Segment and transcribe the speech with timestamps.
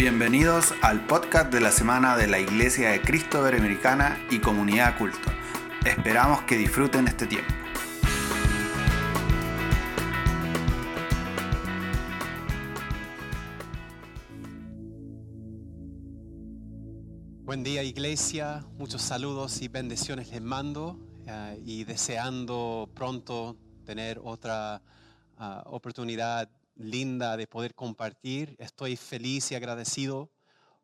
[0.00, 5.30] Bienvenidos al podcast de la semana de la Iglesia de Cristo Americana y Comunidad Culto.
[5.84, 7.52] Esperamos que disfruten este tiempo.
[17.44, 24.80] Buen día iglesia, muchos saludos y bendiciones les mando eh, y deseando pronto tener otra
[25.36, 28.56] ah, oportunidad linda de poder compartir.
[28.58, 30.30] Estoy feliz y agradecido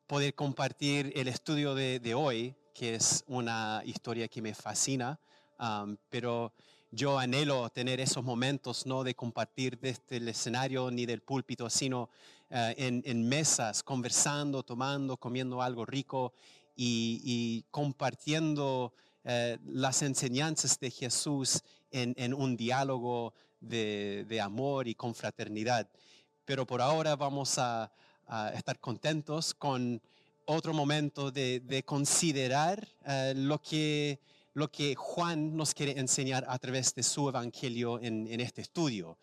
[0.07, 5.19] poder compartir el estudio de, hoy, que es una historia que me fascina,
[6.09, 6.53] pero
[6.93, 12.09] yo anhelo tener esos momentos, no de compartir desde el escenario ni del púlpito, sino
[12.51, 16.33] eh, en, mesas, conversando, tomando, comiendo algo rico
[16.77, 18.93] y, compartiendo
[19.25, 23.33] eh, las enseñanzas de Jesús en un diálogo
[23.69, 25.89] de, amor y confraternidad.
[26.45, 27.91] Pero por ahora vamos a,
[28.55, 30.03] estar contentos con
[30.47, 34.21] otro momento de, considerar eh, lo, que,
[34.55, 39.19] lo que Juan nos quiere enseñar a través de su evangelio en, este estudio.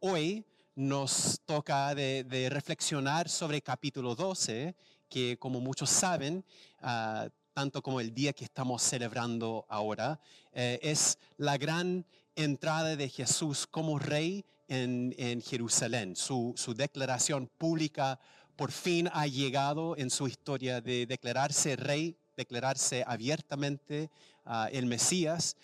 [0.00, 4.74] Hoy nos toca de, reflexionar sobre capítulo 12,
[5.08, 6.44] que como muchos saben,
[6.80, 10.20] ah, tanto como el día que estamos celebrando ahora,
[10.52, 12.06] eh, es la gran
[12.38, 16.14] entrada de Jesús como rey en, Jerusalén.
[16.14, 18.18] Su, declaración pública
[18.56, 24.10] por fin ha llegado en su historia de declararse rey, declararse abiertamente
[24.46, 25.56] uh, el Mesías.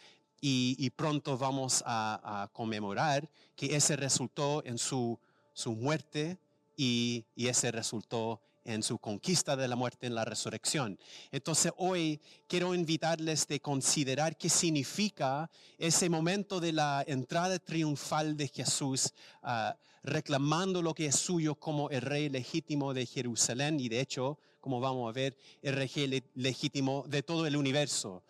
[0.47, 5.19] Y, pronto vamos a, conmemorar que ese resultó en su,
[5.55, 6.37] su muerte
[6.77, 10.99] y, y ese resultó en su conquista de la muerte en la resurrección.
[11.31, 18.49] Entonces hoy quiero invitarles de considerar qué significa ese momento de la entrada triunfal de
[18.49, 19.13] Jesús,
[19.43, 24.39] ah, reclamando lo que es suyo como el rey legítimo de Jerusalén y de hecho,
[24.61, 28.23] como vamos a ver, el rey legítimo de todo el universo.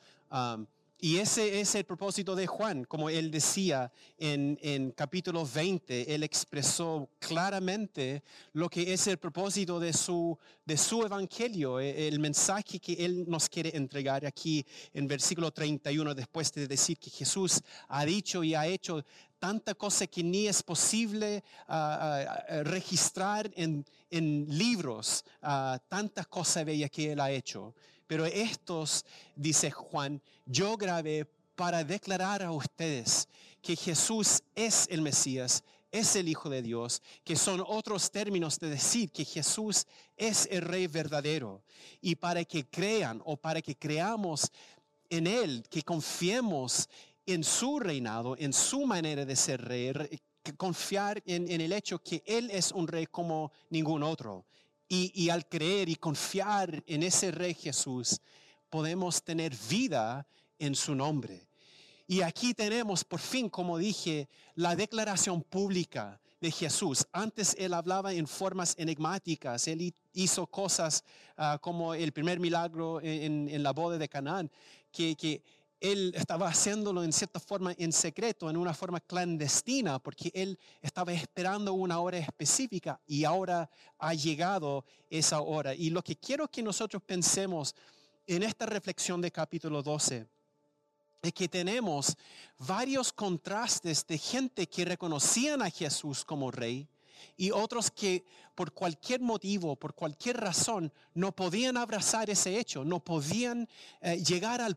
[0.98, 6.22] Y ese es el propósito de Juan, como él decía en, en, capítulo 20, él
[6.22, 12.78] expresó claramente lo que es el propósito de su, de su evangelio, e, el mensaje
[12.78, 14.64] que él nos quiere entregar aquí
[14.94, 19.04] en versículo 31, después de decir que Jesús ha dicho y ha hecho
[19.38, 21.44] tanta cosa que ni es posible
[22.62, 27.74] registrar en, en libros, uh, tantas cosas que él ha hecho.
[28.06, 29.04] Pero estos,
[29.34, 31.26] dice Juan, yo grabé
[31.56, 33.28] para declarar a ustedes
[33.62, 38.68] que Jesús es el Mesías, es el Hijo de Dios, que son otros términos de
[38.68, 41.62] decir que Jesús es el Rey verdadero.
[42.00, 44.50] Y para que crean o para que creamos
[45.08, 46.88] en Él, que confiemos
[47.24, 49.92] en su reinado, en su manera de ser rey,
[50.58, 54.44] confiar en, en el hecho que Él es un rey como ningún otro
[55.14, 58.20] y, al creer y confiar en ese Rey Jesús,
[58.70, 60.26] podemos tener vida
[60.58, 61.48] en su nombre.
[62.06, 67.06] Y aquí tenemos, por fin, como dije, la declaración pública de Jesús.
[67.12, 71.02] Antes él hablaba en formas enigmáticas, él hizo cosas
[71.36, 74.50] ah, como el primer milagro en, la boda de Canaán,
[74.92, 75.42] que, que
[75.84, 81.12] él estaba haciéndolo en cierta forma en secreto, en una forma clandestina, porque él estaba
[81.12, 83.68] esperando una hora específica y ahora
[83.98, 85.74] ha llegado esa hora.
[85.74, 87.74] Y lo que quiero que nosotros pensemos
[88.26, 90.26] en esta reflexión de capítulo 12
[91.20, 92.16] es que tenemos
[92.58, 96.88] varios contrastes de gente que reconocían a Jesús como rey
[97.36, 103.00] y otros que por cualquier motivo, por cualquier razón, no podían abrazar ese hecho, no
[103.02, 103.68] podían
[104.00, 104.76] eh, llegar al,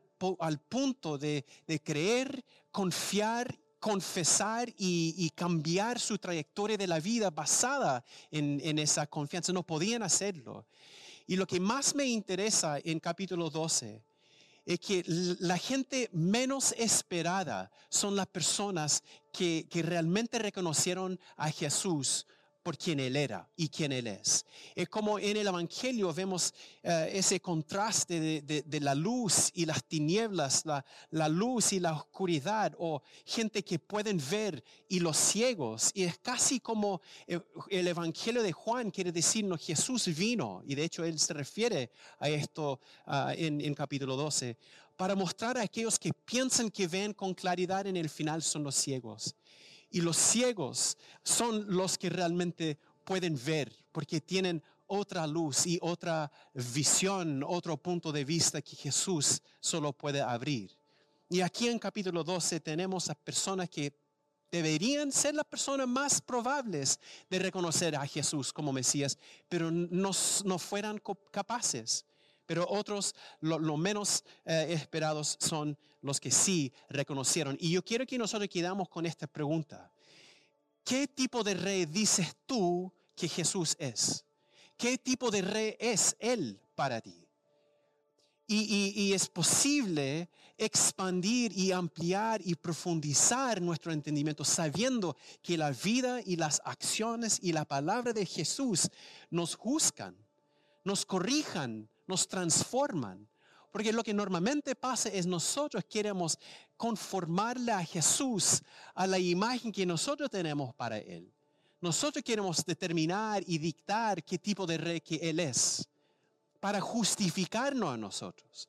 [0.59, 1.45] punto de,
[1.83, 9.53] creer, confiar confesar y, cambiar su trayectoria de la vida basada en, en, esa confianza.
[9.53, 10.65] No podían hacerlo.
[11.27, 14.01] Y lo que más me interesa en capítulo 12
[14.67, 15.03] es que
[15.39, 19.01] la gente menos esperada son las personas
[19.31, 22.27] que, que realmente reconocieron a Jesús
[22.67, 24.45] por quien Él era y quien Él es.
[24.75, 26.53] Es como en el Evangelio vemos
[26.83, 33.01] eh, ese contraste de, la luz y las tinieblas, la, luz y la oscuridad, o
[33.25, 35.91] gente que pueden ver y los ciegos.
[35.93, 40.83] Y es casi como eh, el Evangelio de Juan quiere decirnos, Jesús vino, y de
[40.83, 44.57] hecho Él se refiere a esto ah, en, en capítulo 12,
[44.97, 48.75] para mostrar a aquellos que piensan que ven con claridad en el final son los
[48.75, 49.37] ciegos.
[49.89, 56.31] Y los ciegos son los que realmente pueden ver porque tienen otra luz y otra
[56.53, 60.77] visión, otro punto de vista que Jesús solo puede abrir.
[61.29, 63.93] Y aquí en capítulo 12 tenemos a personas que
[64.49, 66.99] deberían ser las personas más probables
[67.29, 69.17] de reconocer a Jesús como Mesías,
[69.49, 70.11] pero no,
[70.45, 71.01] no fueran
[71.31, 72.05] capaces.
[72.47, 77.55] Pero otros, lo, menos eh, esperados, son los que sí reconocieron.
[77.59, 79.91] Y yo quiero que nosotros quedamos con esta pregunta.
[80.83, 84.25] ¿Qué tipo de rey dices tú que Jesús es?
[84.77, 87.27] ¿Qué tipo de rey es Él para ti?
[88.49, 96.37] Y, es posible expandir y ampliar y profundizar nuestro entendimiento sabiendo que la vida y
[96.37, 98.89] las acciones y la palabra de Jesús
[99.29, 100.15] nos juzgan,
[100.85, 103.27] nos corrijan, nos transforman.
[103.71, 106.39] Porque lo que normalmente pasa es nosotros queremos
[106.75, 108.63] conformarle a Jesús
[108.95, 111.31] a la imagen que nosotros tenemos para Él.
[111.79, 115.87] Nosotros queremos determinar y dictar qué tipo de rey que Él es
[116.59, 118.67] para justificarnos a nosotros.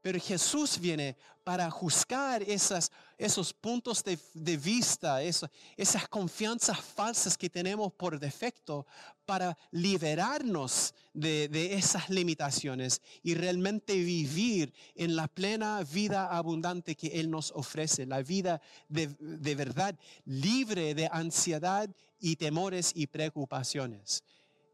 [0.00, 7.92] Pero Jesús viene para juzgar esas, esos puntos de, vista, esas confianzas falsas que tenemos
[7.94, 8.86] por defecto,
[9.24, 17.30] para liberarnos de, esas limitaciones y realmente vivir en la plena vida abundante que Él
[17.30, 21.88] nos ofrece, la vida de, de verdad, libre de ansiedad
[22.20, 24.22] y temores y preocupaciones.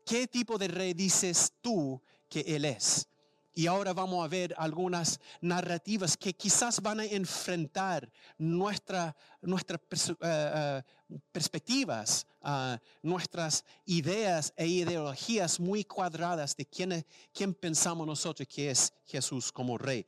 [0.05, 3.07] ¿Qué tipo de rey dices tú que Él es.
[3.55, 9.81] Y ahora vamos a ver algunas narrativas que quizás van a enfrentar nuestra, nuestras
[10.11, 10.83] eh, eh,
[11.31, 18.93] perspectivas, uh, nuestras ideas e ideologías muy cuadradas de quién, quién pensamos nosotros que es
[19.07, 20.05] Jesús como rey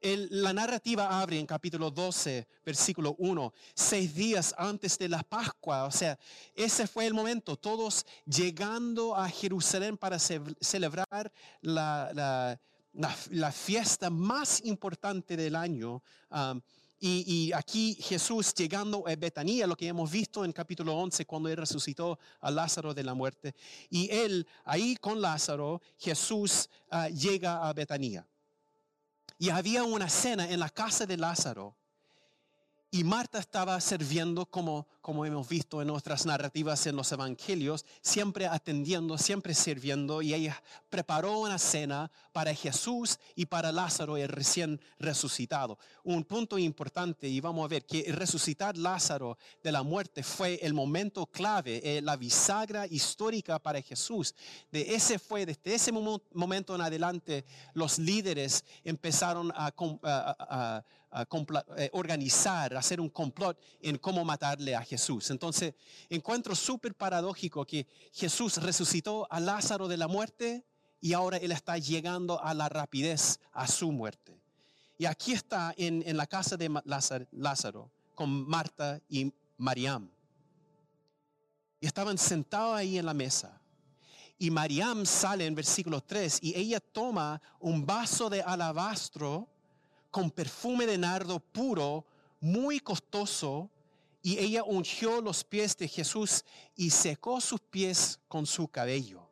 [0.00, 5.84] la narrativa abre en capítulo 12, versículo 1, seis días antes de la Pascua.
[5.84, 6.18] O sea,
[6.54, 11.32] ese fue el momento, todos llegando a Jerusalén para celebrar
[11.62, 12.58] la,
[13.52, 16.02] fiesta más importante del año.
[16.30, 16.60] Um,
[16.98, 21.56] y, aquí Jesús llegando a Betanía, lo que hemos visto en capítulo 11 cuando él
[21.56, 23.54] resucitó a Lázaro de la muerte.
[23.90, 28.26] Y él, ahí con Lázaro, Jesús uh, llega a Betanía.
[29.38, 31.76] Y había una cena en la casa de Lázaro.
[32.90, 38.46] Y Marta estaba sirviendo, como, como hemos visto en nuestras narrativas en los evangelios, siempre
[38.46, 40.22] atendiendo, siempre sirviendo.
[40.22, 45.78] Y ella preparó una cena para Jesús y para Lázaro, el recién resucitado.
[46.04, 50.72] Un punto importante, y vamos a ver que resucitar Lázaro de la muerte fue el
[50.72, 54.34] momento clave, eh, la bisagra histórica para Jesús.
[54.70, 57.44] De ese fue, desde ese momento en adelante,
[57.74, 59.72] los líderes empezaron a,
[61.92, 65.30] organizar, hacer un complot en cómo matarle a Jesús.
[65.30, 65.74] Entonces,
[66.10, 70.64] encuentro súper paradójico que Jesús resucitó a Lázaro de la muerte
[71.00, 74.40] y ahora él está llegando a la rapidez a su muerte.
[74.98, 76.70] Y aquí está en, en la casa de
[77.32, 80.10] Lázaro con Marta y Mariam.
[81.80, 83.60] Y estaban sentados ahí en la mesa.
[84.38, 89.48] Y Mariam sale en versículo 3 y ella toma un vaso de alabastro
[90.16, 92.06] con perfume de nardo puro,
[92.40, 93.70] muy costoso,
[94.22, 96.42] y ella ungió los pies de Jesús
[96.74, 99.28] y secó sus pies con su cabello.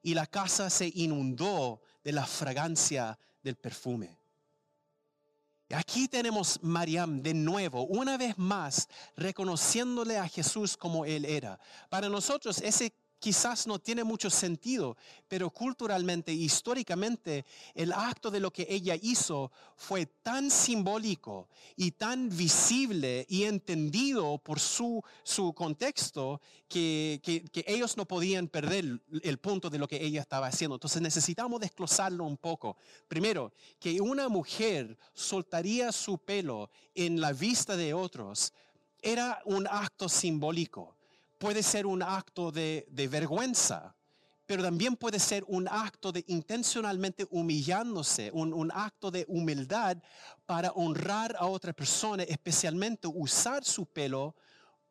[0.00, 4.16] Y la casa se inundó de la fragancia del perfume.
[5.70, 11.58] Aquí tenemos Mariam de nuevo, una vez más, reconociéndole a Jesús como Él era.
[11.90, 17.44] Para nosotros ese quizás no tiene mucho sentido, pero culturalmente, históricamente,
[17.74, 24.38] el acto de lo que ella hizo fue tan simbólico y tan visible y entendido
[24.38, 30.04] por su, su contexto que, que, ellos no podían perder el punto de lo que
[30.04, 30.76] ella estaba haciendo.
[30.76, 32.76] Entonces necesitamos desglosarlo un poco.
[33.08, 38.52] Primero, que una mujer soltaría su pelo en la vista de otros
[39.00, 40.97] era un acto simbólico
[41.38, 43.94] puede ser un acto de, vergüenza,
[44.46, 49.96] pero también puede ser un acto de intencionalmente humillándose, un, acto de humildad
[50.46, 54.34] para honrar a otra persona, especialmente usar su pelo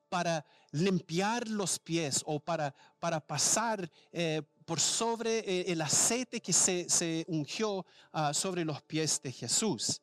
[0.10, 6.54] para limpiar los pies o para, para pasar eh, por sobre eh, el aceite que
[6.54, 10.01] se, ungió ah, sobre los pies de Jesús.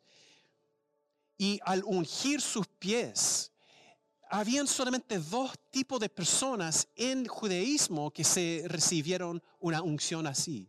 [1.37, 3.53] Y al ungir sus pies,
[4.35, 10.69] habían solamente dos tipos de personas en judaísmo que se recibieron una unción así.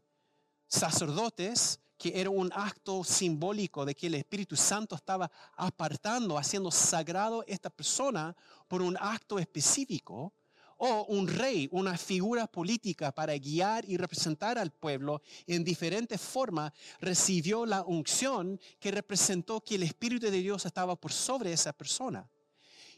[0.67, 7.43] Sacerdotes, que era un acto simbólico de que el Espíritu Santo estaba apartando, haciendo sagrado
[7.47, 8.35] esta persona
[8.67, 10.31] por un acto específico,
[10.77, 16.71] o un rey, una figura política para guiar y representar al pueblo en diferentes formas,
[16.99, 22.29] recibió la unción que representó que el Espíritu de Dios estaba por sobre esa persona.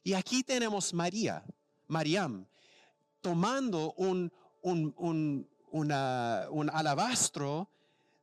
[0.03, 1.43] Y aquí tenemos María,
[1.87, 2.45] Mariam,
[3.21, 7.69] tomando un, un, un, un alabastro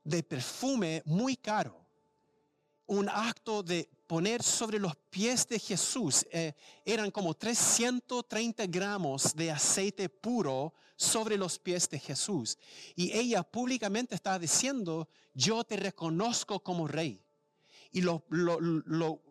[0.02, 1.84] de perfume muy caro.
[2.86, 6.26] Un acto de poner sobre los pies de Jesús.
[6.30, 6.52] Eh,
[6.84, 12.58] eran como 330 gramos de aceite puro sobre los pies de Jesús.
[12.94, 17.23] Y ella públicamente estaba diciendo, yo te reconozco como rey.
[17.94, 19.22] Y lo, lo, lo,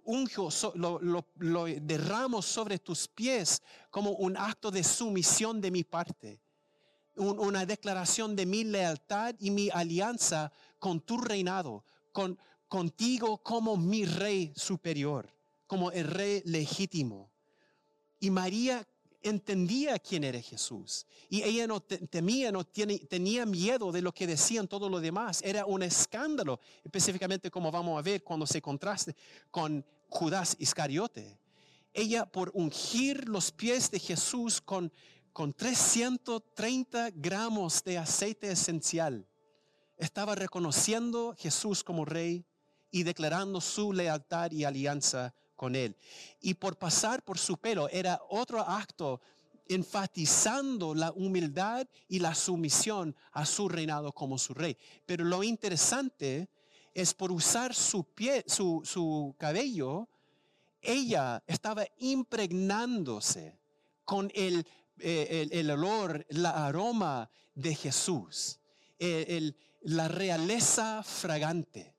[0.73, 6.39] lo, lo derramo sobre tus pies como un acto de sumisión de mi parte.
[7.17, 12.39] una declaración de mi lealtad y mi alianza con tu reinado, con,
[12.69, 15.29] contigo como mi rey superior,
[15.67, 17.29] como el rey legítimo.
[18.21, 18.87] Y María
[19.23, 21.07] entendía quién era Jesús.
[21.29, 25.41] Y ella no temía, no tenía miedo de lo que decían todos los demás.
[25.43, 29.15] Era un escándalo, específicamente como vamos a ver cuando se contraste
[29.49, 31.39] con Judas Iscariote.
[31.93, 34.91] Ella por ungir los pies de Jesús con,
[35.31, 39.27] con 330 gramos de aceite esencial,
[39.97, 42.45] estaba reconociendo Jesús como rey
[42.91, 45.33] y declarando su lealtad y alianza
[45.69, 45.95] él.
[46.41, 49.21] Y por pasar por su pelo era otro acto
[49.67, 54.77] enfatizando la humildad y la sumisión a su reinado como su rey.
[55.05, 56.49] Pero lo interesante
[56.93, 60.09] es por usar su, pie, su, cabello,
[60.81, 63.57] ella estaba impregnándose
[64.03, 64.67] con el,
[64.99, 68.59] eh, olor, el aroma de Jesús,
[68.99, 71.92] el, la realeza fragante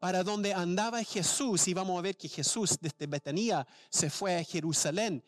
[0.00, 4.42] para donde andaba Jesús, y vamos a ver que Jesús desde Betania se fue a
[4.42, 5.22] Jerusalén,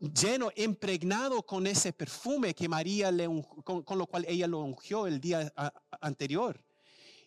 [0.00, 3.28] lleno, impregnado con ese perfume que María le,
[3.62, 5.52] con, lo cual ella lo ungió el día
[6.00, 6.64] anterior.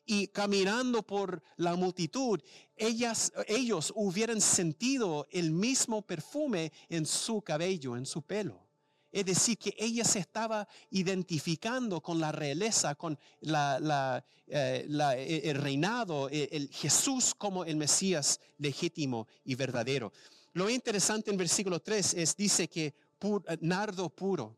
[0.07, 2.41] Y caminando por la multitud,
[2.75, 8.70] ellas, ellos hubieran sentido el mismo perfume en su cabello, en su pelo.
[9.11, 16.29] Es decir, que ella se estaba identificando con la realeza, con eh, eh, el reinado,
[16.29, 20.13] eh, el, Jesús como el Mesías legítimo y verdadero.
[20.53, 22.93] Lo interesante en versículo 3 es, dice que
[23.59, 24.57] nardo puro.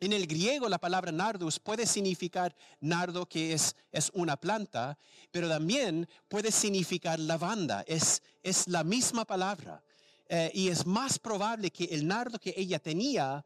[0.00, 4.96] En el griego la palabra nardus puede significar nardo que es, es una planta,
[5.30, 9.82] pero también puede significar lavanda, es, es la misma palabra.
[10.32, 13.44] Eh, y es más probable que el nardo que ella tenía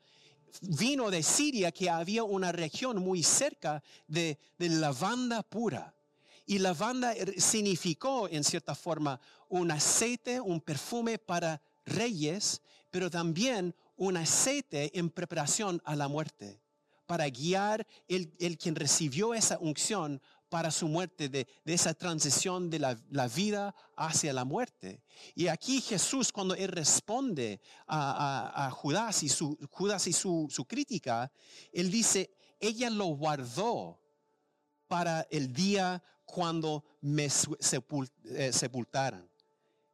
[0.61, 5.95] vino de Siria, que había una región muy cerca de, de lavanda pura.
[6.45, 12.61] Y lavanda er, significó, en cierta forma, un aceite, un perfume para reyes,
[12.91, 16.61] pero también un aceite en preparación a la muerte,
[17.07, 22.79] para guiar el, el quien recibió esa unción para su muerte, de, esa transición de
[22.79, 25.03] la, vida hacia la muerte.
[25.35, 31.31] Y aquí Jesús, cuando él responde a, Judas y, su, Judas y su, crítica,
[31.73, 34.01] él dice, ella lo guardó
[34.87, 39.29] para el día cuando me eh, sepultaran.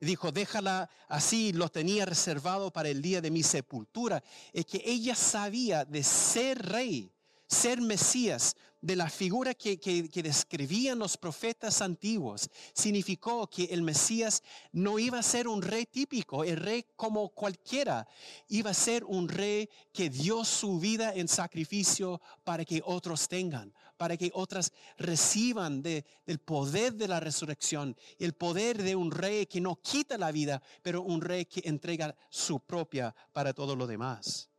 [0.00, 4.22] Dijo, déjala así, lo tenía reservado para el día de mi sepultura.
[4.52, 7.12] Es que ella sabía de ser rey,
[7.50, 9.76] ser Mesías, de la figura que,
[10.22, 14.42] describían los profetas antiguos, significó que el Mesías
[14.72, 18.06] no iba a ser un rey típico, el rey como cualquiera,
[18.48, 23.72] iba a ser un rey que dio su vida en sacrificio para que otros tengan,
[23.98, 26.04] para que otras reciban del
[26.42, 31.02] poder de la resurrección, el poder de un rey que no quita la vida, pero
[31.02, 34.50] un rey que entrega su propia para todo lo demás.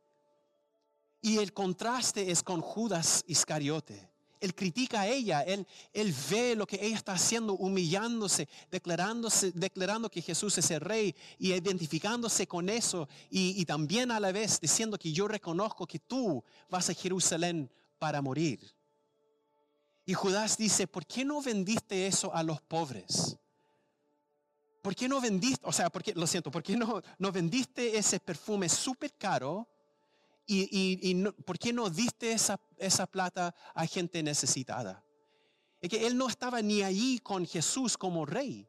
[1.22, 4.10] Y el contraste es con Judas Iscariote.
[4.40, 10.10] Él critica a ella, él, él ve lo que ella está haciendo, humillándose, declarándose, declarando
[10.10, 14.58] que Jesús es el rey y identificándose con eso y, y también a la vez
[14.60, 18.58] diciendo que yo reconozco que tú vas a Jerusalén para morir.
[20.04, 23.38] Y Judas dice, ¿por qué no vendiste eso a los pobres?
[24.82, 27.96] ¿Por qué no vendiste, o sea, ¿por qué, lo siento, ¿por qué no, no vendiste
[27.96, 29.68] ese perfume súper caro
[30.52, 35.04] y, ¿por qué no diste esa, plata a gente necesitada?
[35.80, 38.68] Es que él no estaba ni allí con Jesús como rey.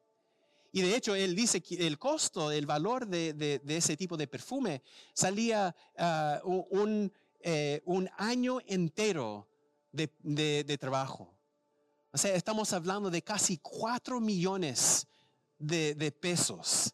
[0.71, 4.81] Y de hecho, él dice que el costo, el valor de, ese tipo de perfume
[5.13, 7.11] salía ah, un,
[7.41, 9.47] eh, un, año entero
[9.91, 11.33] de, de, trabajo.
[12.11, 15.07] O sea, estamos hablando de casi 4 millones
[15.57, 16.93] de, pesos,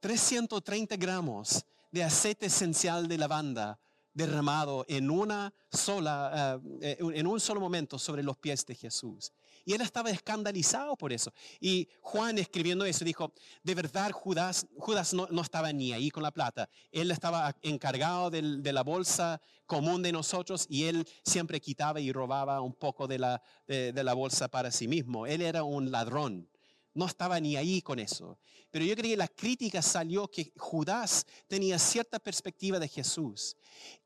[0.00, 3.78] 330 gramos de aceite esencial de lavanda
[4.14, 9.32] derramado en una sola, eh, en un solo momento sobre los pies de Jesús.
[9.64, 11.32] Y él estaba escandalizado por eso.
[11.60, 16.32] Y Juan escribiendo eso dijo, de verdad Judas, Judas no, estaba ni ahí con la
[16.32, 16.68] plata.
[16.90, 22.60] Él estaba encargado de la bolsa común de nosotros y él siempre quitaba y robaba
[22.60, 25.26] un poco de la, de la bolsa para sí mismo.
[25.26, 26.48] Él era un ladrón
[26.94, 28.38] no estaba ni ahí con eso.
[28.70, 33.56] Pero yo creo que la crítica salió que Judas tenía cierta perspectiva de Jesús.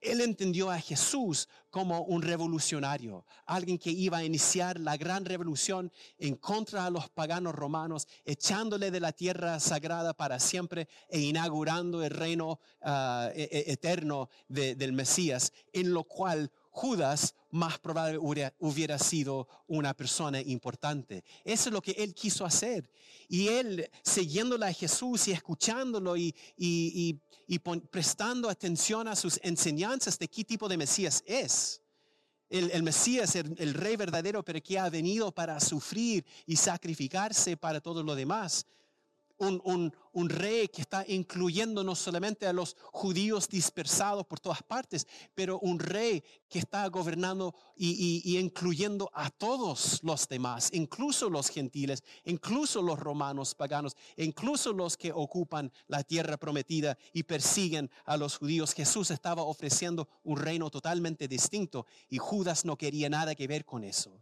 [0.00, 5.92] Él entendió a Jesús como un revolucionario, alguien que iba a iniciar la gran revolución
[6.18, 12.02] en contra de los paganos romanos, echándole de la tierra sagrada para siempre e inaugurando
[12.02, 18.98] el reino ah, e, e, eterno del Mesías, en lo cual Judas más probable hubiera,
[18.98, 21.24] sido una persona importante.
[21.44, 22.88] Eso es lo que él quiso hacer.
[23.28, 26.34] Y él, siguiéndole a Jesús y escuchándolo y,
[27.90, 31.80] prestando atención a sus enseñanzas de qué tipo de Mesías es.
[32.48, 37.80] El, Mesías, el, el, rey verdadero, pero que ha venido para sufrir y sacrificarse para
[37.80, 38.66] todo lo demás
[39.38, 39.92] un,
[40.28, 45.78] rey que está incluyendo no solamente a los judíos dispersados por todas partes, pero un
[45.78, 52.98] rey que está gobernando y, incluyendo a todos los demás, incluso los gentiles, incluso los
[52.98, 58.72] romanos paganos, incluso los que ocupan la tierra prometida y persiguen a los judíos.
[58.74, 63.84] Jesús estaba ofreciendo un reino totalmente distinto y Judas no quería nada que ver con
[63.84, 64.18] eso.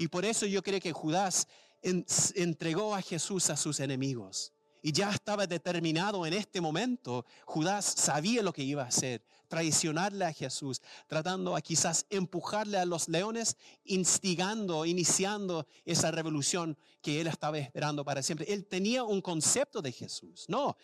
[0.00, 1.46] Y por eso yo creo que Judas
[1.82, 4.52] entregó a Jesús a sus enemigos.
[4.82, 7.26] Y ya estaba determinado en este momento.
[7.44, 12.86] Judas sabía lo que iba a hacer, traicionarle a Jesús, tratando a quizás empujarle a
[12.86, 18.50] los leones, instigando, iniciando esa revolución que él estaba esperando para siempre.
[18.52, 20.46] Él tenía un concepto de Jesús.
[20.48, 20.76] No,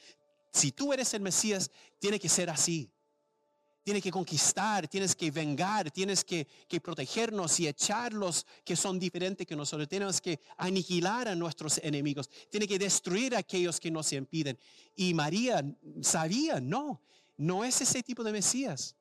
[0.53, 2.91] si tú eres el Mesías, tiene que ser así
[3.87, 6.45] tienes que conquistar, tienes que vengar, tienes que,
[6.83, 9.89] protegernos y echarlos que son diferentes que nosotros.
[9.89, 14.59] Tenemos que aniquilar a nuestros enemigos, tiene que destruir a aquellos que nos impiden.
[14.97, 15.65] Y María
[16.03, 17.01] sabía, no,
[17.37, 18.97] no es ese tipo de Mesías.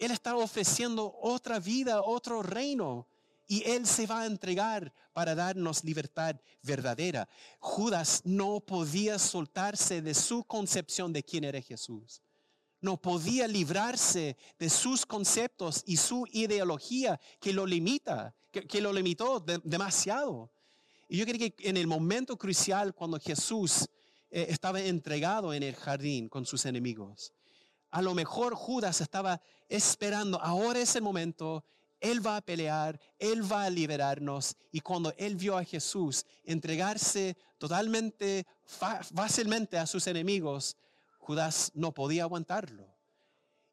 [0.00, 3.06] Él está ofreciendo otra vida, otro reino.
[3.46, 6.34] Y Él se va a entregar para darnos libertad
[6.64, 7.28] verdadera.
[7.60, 12.20] Judas no podía soltarse de su concepción de quién era Jesús
[12.80, 19.40] no podía librarse de sus conceptos y su ideología que lo limita, que, lo limitó
[19.64, 20.50] demasiado.
[21.08, 23.88] Y yo creo que en el momento crucial cuando Jesús
[24.30, 27.32] eh, estaba entregado en el jardín con sus enemigos,
[27.90, 31.64] a lo mejor Judas estaba esperando, ahora es el momento,
[32.00, 34.56] Él va a pelear, Él va a liberarnos.
[34.70, 40.76] Y cuando Él vio a Jesús entregarse totalmente, fácilmente a sus enemigos,
[41.28, 42.96] Judas no podía aguantarlo.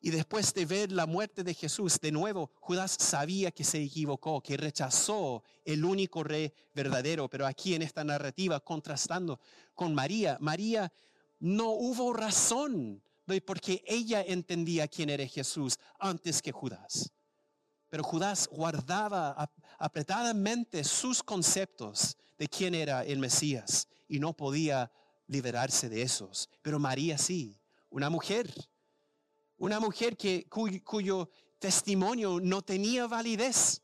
[0.01, 4.41] Y después de ver la muerte de Jesús, de nuevo, Judas sabía que se equivocó,
[4.41, 7.29] que rechazó el único rey verdadero.
[7.29, 9.39] Pero aquí en esta narrativa, contrastando
[9.73, 10.91] con María, María
[11.39, 13.01] no hubo razón
[13.45, 17.09] porque ella entendía quién era Jesús antes que Judas.
[17.87, 24.91] Pero Judas guardaba apretadamente sus conceptos de quién era el Mesías y no podía
[25.27, 26.49] liberarse de esos.
[26.61, 27.59] Pero María sí,
[27.89, 28.53] una mujer,
[29.57, 33.81] una mujer que, cuyo, testimonio no tenía validez.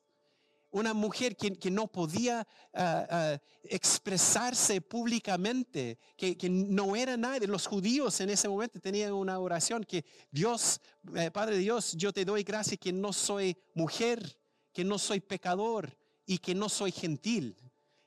[0.73, 7.45] Una mujer que, no podía ah, ah, expresarse públicamente, que, no era nadie.
[7.47, 10.80] Los judíos en ese momento tenían una oración que Dios,
[11.15, 14.38] eh, Padre Dios, yo te doy gracias que no soy mujer,
[14.71, 17.58] que no soy pecador y que no soy gentil.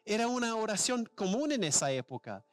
[0.05, 2.45] Era una oración común en esa época.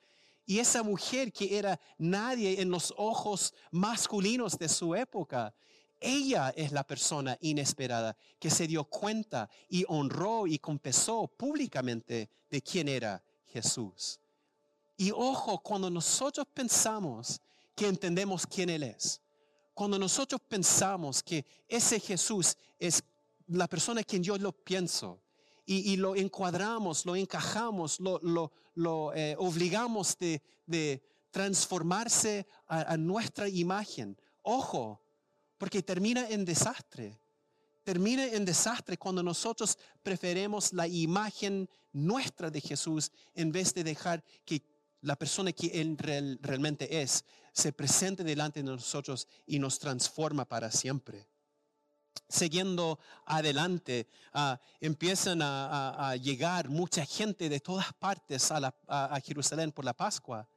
[0.52, 5.56] Y esa mujer que era nadie en los ojos masculinos de su época,
[5.98, 12.62] ella es la persona inesperada que se dio cuenta y honró y confesó públicamente de
[12.62, 14.20] quién era Jesús.
[14.98, 17.40] Y ojo, cuando nosotros pensamos
[17.74, 19.22] que entendemos quién Él es,
[19.74, 23.02] cuando nosotros pensamos que ese Jesús es
[23.48, 25.21] la persona en quien yo lo pienso,
[25.66, 34.18] y, lo encuadramos, lo encajamos, lo, eh, obligamos de, transformarse a, nuestra imagen.
[34.42, 35.02] Ojo,
[35.58, 37.20] porque termina en desastre.
[37.84, 44.24] Termina en desastre cuando nosotros preferemos la imagen nuestra de Jesús en vez de dejar
[44.46, 44.62] que
[45.02, 45.98] la persona que Él
[46.42, 51.31] realmente es se presente delante de nosotros y nos transforma para siempre
[52.32, 59.94] siguiendo adelante, ah, empiezan a, llegar mucha gente de todas partes a, Jerusalén por la
[59.94, 60.48] Pascua.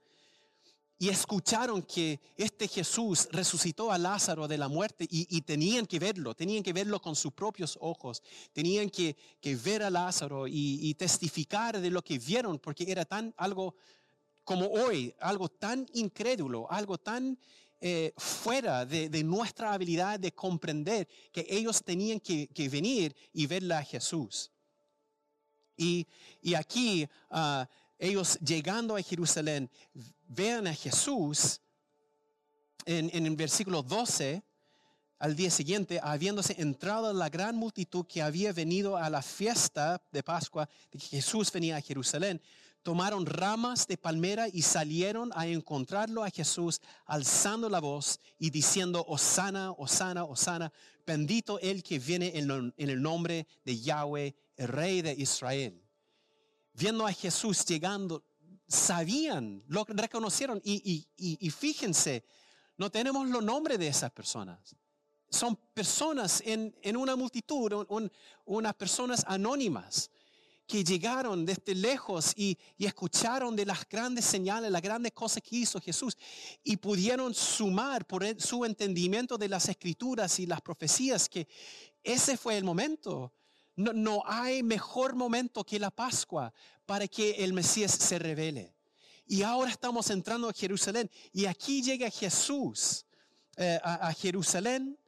[0.96, 6.34] y escucharon que este Jesús resucitó a Lázaro de la muerte y, tenían que verlo,
[6.34, 9.16] tenían que verlo con sus propios ojos, tenían que,
[9.62, 13.74] ver a Lázaro y, testificar de lo que vieron, porque era tan algo
[14.44, 17.38] como hoy, algo tan incrédulo, algo tan
[17.86, 23.84] eh, fuera de, nuestra habilidad de comprender que ellos tenían que, venir y verla a
[23.84, 24.50] Jesús.
[25.76, 26.06] Y,
[26.56, 27.68] aquí ah,
[27.98, 29.70] ellos llegando a Jerusalén,
[30.26, 31.60] vean a Jesús
[32.86, 34.42] en, en el versículo 12
[35.18, 40.22] al día siguiente, habiéndose entrado la gran multitud que había venido a la fiesta de
[40.22, 42.40] Pascua, de que Jesús venía a Jerusalén,
[42.84, 49.04] tomaron ramas de palmera y salieron a encontrarlo a Jesús, alzando la voz y diciendo,
[49.08, 50.70] Osana, Osana, Osana,
[51.06, 55.82] bendito el que viene en el nombre de Yahweh, el Rey de Israel.
[56.74, 58.22] Viendo a Jesús llegando,
[58.68, 62.22] sabían, lo reconocieron y, fíjense,
[62.76, 64.76] no tenemos los nombres de esas personas.
[65.30, 67.86] Son personas en, una multitud,
[68.44, 70.10] unas personas anónimas
[70.66, 75.80] que llegaron desde lejos y, escucharon de las grandes señales, las grandes cosas que hizo
[75.80, 76.16] Jesús
[76.62, 81.48] y pudieron sumar por su entendimiento de las escrituras y las profecías que
[82.02, 83.32] ese fue el momento.
[83.76, 86.52] No, no hay mejor momento que la Pascua
[86.86, 88.74] para que el Mesías se revele.
[89.26, 93.06] Y ahora estamos entrando a Jerusalén y aquí llega Jesús
[93.56, 94.98] eh, a, Jerusalén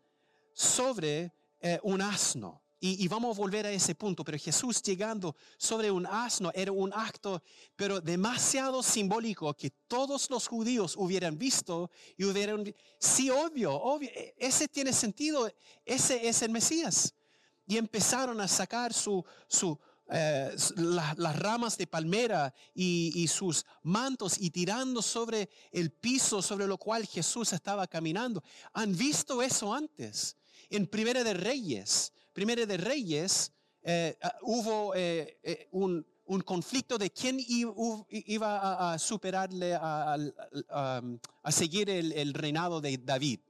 [0.53, 2.63] sobre eh, un asno.
[2.79, 6.93] Y, vamos a volver a ese punto, pero Jesús llegando sobre un asno era un
[6.93, 7.43] acto,
[7.75, 14.35] pero demasiado simbólico que todos los judíos hubieran visto y hubieran, sí, obvio, obvio, e,
[14.39, 15.51] ese tiene sentido,
[15.87, 17.15] ese es el Mesías.
[17.67, 24.51] Y empezaron a sacar su, su, eh, las ramas de palmera y, sus mantos y
[24.51, 28.45] tirando sobre el piso sobre lo cual Jesús estaba caminando.
[28.75, 30.37] ¿Han visto eso antes?
[30.71, 33.51] En Primera de Reyes, Primera de Reyes,
[33.83, 36.05] eh, ah, hubo eh, un,
[36.45, 40.19] conflicto de quién iba a, superarle, a,
[41.49, 43.41] seguir el, reinado de David.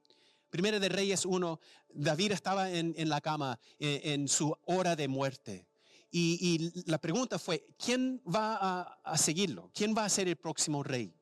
[0.50, 1.58] Primera de Reyes 1,
[1.94, 5.66] David estaba en, la cama en su hora de muerte.
[6.12, 9.72] Y, la pregunta fue, ¿quién va a, seguirlo?
[9.74, 11.12] ¿Quién va a ser el próximo rey?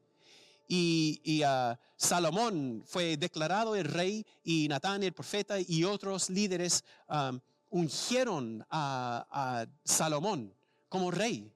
[0.69, 7.41] Y, uh, Salomón fue declarado el rey y Natán el profeta y otros líderes um,
[7.75, 10.55] ungieron a, Salomón
[10.89, 11.53] como rey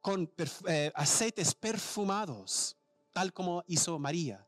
[0.00, 0.28] con
[0.66, 2.76] eh, aceites perfumados,
[3.12, 4.44] tal como hizo María.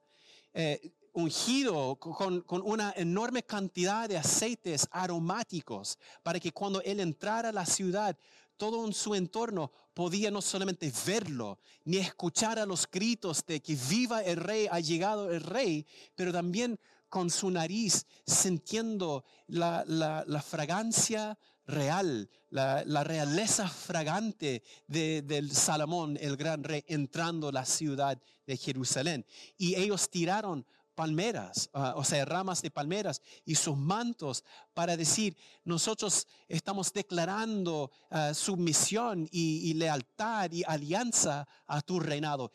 [0.53, 7.53] Eh, ungido con, una enorme cantidad de aceites aromáticos para que cuando él entrara a
[7.53, 8.17] la ciudad,
[8.57, 13.77] todo en su entorno podía no solamente verlo, ni escuchar a los gritos de que
[13.89, 21.38] viva el rey, ha llegado el rey, pero también con su nariz sintiendo la, fragancia
[21.66, 29.27] real, la, realeza fragante de, del Salomón, el gran rey, entrando la ciudad de Jerusalén.
[29.57, 30.66] Y ellos tiraron
[30.99, 34.42] palmeras, ah, o sea, ramas de palmeras y sus mantos
[34.75, 42.51] para decir, nosotros estamos declarando uh, sumisión y, lealtad y alianza a tu reinado.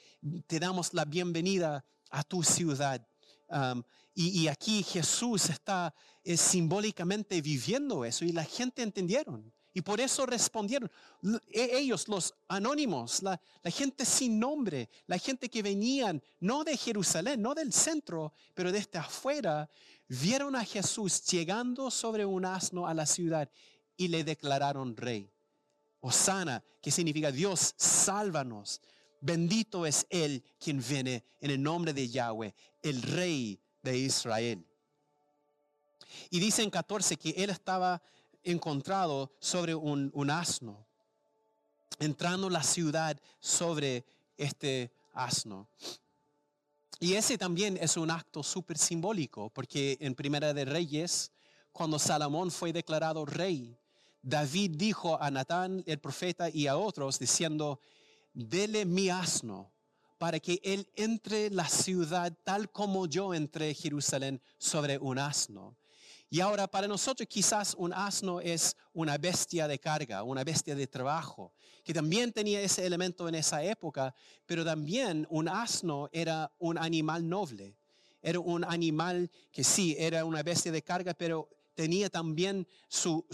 [0.45, 3.07] Te damos la bienvenida a tu ciudad.
[4.15, 9.51] Y, aquí Jesús está eh, simbólicamente viviendo eso y la gente entendieron.
[9.73, 10.89] Y por eso respondieron.
[11.51, 17.41] E, ellos, los anónimos, la, gente sin nombre, la gente que venían no de Jerusalén,
[17.41, 19.69] no del centro, pero desde afuera,
[20.07, 23.49] vieron a Jesús llegando sobre un asno a la ciudad
[23.97, 25.31] y le declararon rey.
[26.01, 28.79] Osana, que significa Dios, sálvanos.
[29.21, 34.65] Bendito es Él quien viene en el nombre de Yahweh, el rey de Israel.
[36.29, 38.01] Y dice en 14 que Él estaba
[38.43, 40.85] encontrado sobre un, asno,
[41.99, 44.05] entrando la ciudad sobre
[44.37, 45.67] este asno.
[46.99, 51.31] Y ese también es un acto súper simbólico, porque en Primera de Reyes,
[51.71, 53.77] cuando Salomón fue declarado rey,
[54.21, 57.79] David dijo a Natán el profeta y a otros diciendo,
[58.33, 59.72] dele mi asno
[60.23, 65.75] para que él entre la ciudad tal como yo entré Jerusalén sobre un asno.
[66.29, 70.87] Y ahora para nosotros quizás un asno es una bestia de carga, una bestia de
[70.87, 71.51] trabajo,
[71.83, 77.27] que también tenía ese elemento en esa época, pero también un asno era un animal
[77.27, 77.75] noble,
[78.21, 83.25] era un animal que sí, era una bestia de carga, pero tenía también su,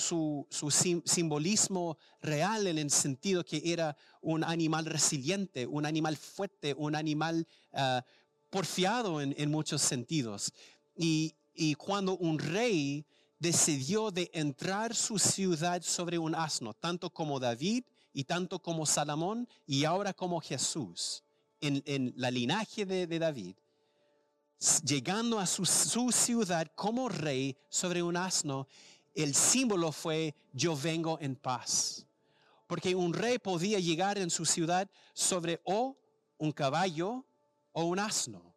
[1.05, 7.47] simbolismo real en el sentido que era un animal resiliente, un animal fuerte, un animal
[7.73, 8.03] ah,
[8.49, 10.53] porfiado en, en muchos sentidos.
[10.95, 13.05] Y, y cuando un rey
[13.39, 19.47] decidió de entrar su ciudad sobre un asno, tanto como David y tanto como Salomón
[19.65, 21.23] y ahora como Jesús,
[21.61, 23.55] en, en la linaje de, de David,
[24.83, 28.67] llegando a su, ciudad como rey sobre un asno,
[29.13, 32.05] el símbolo fue yo vengo en paz.
[32.67, 35.97] Porque un rey podía llegar en su ciudad sobre o
[36.37, 37.25] un caballo
[37.71, 38.53] o un asno.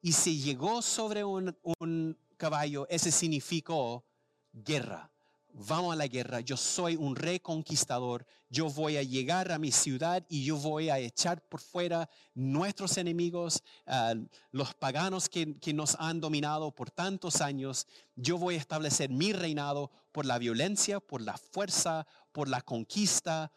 [0.00, 4.04] Y si llegó sobre un, un caballo, ese significó
[4.52, 5.11] guerra
[5.54, 9.70] vamos a la guerra, yo soy un rey conquistador, yo voy a llegar a mi
[9.70, 15.72] ciudad y yo voy a echar por fuera nuestros enemigos, uh, los paganos que, que,
[15.72, 17.86] nos han dominado por tantos años,
[18.16, 23.52] yo voy a establecer mi reinado por la violencia, por la fuerza, por la conquista.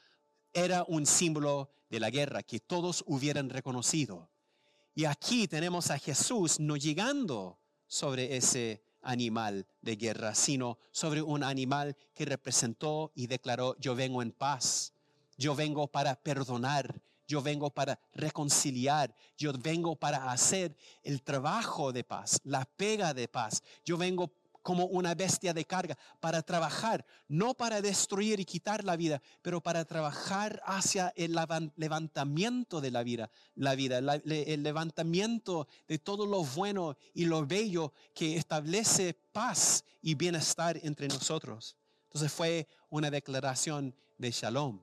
[0.54, 4.30] Era un símbolo de la guerra que todos hubieran reconocido.
[4.94, 11.44] Y aquí tenemos a Jesús no llegando sobre ese animal de guerra, sino sobre un
[11.44, 14.94] animal que representó y declaró, yo vengo en paz,
[15.38, 22.04] yo vengo para perdonar, yo vengo para reconciliar, yo vengo para hacer el trabajo de
[22.04, 24.32] paz, la pega de paz, yo vengo
[24.66, 29.62] como una bestia de carga, para trabajar, no para destruir y quitar la vida, pero
[29.62, 31.38] para trabajar hacia el
[31.76, 37.94] levantamiento de la vida, la vida, el levantamiento de todo lo bueno y lo bello
[38.16, 41.78] que establece paz y bienestar entre nosotros.
[42.06, 44.82] Entonces fue una declaración de shalom.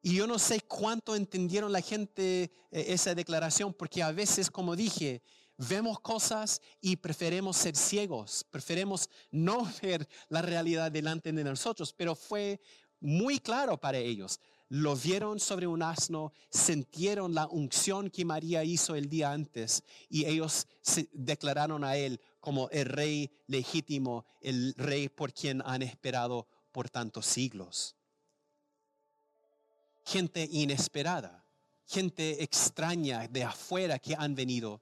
[0.00, 2.50] Y yo no sé cuánto entendieron la gente eh,
[2.88, 5.22] esa declaración, porque a veces, como dije,
[5.56, 12.14] vemos cosas y preferimos ser ciegos, preferimos no ver la realidad delante de nosotros, pero
[12.14, 12.60] fue
[13.00, 14.40] muy claro para ellos.
[14.68, 20.24] Lo vieron sobre un asno, sintieron la unción que María hizo el día antes y
[20.24, 26.48] ellos se declararon a él como el rey legítimo, el rey por quien han esperado
[26.72, 27.96] por tantos siglos.
[30.06, 31.44] Gente inesperada,
[31.84, 34.80] gente extraña de afuera que han venido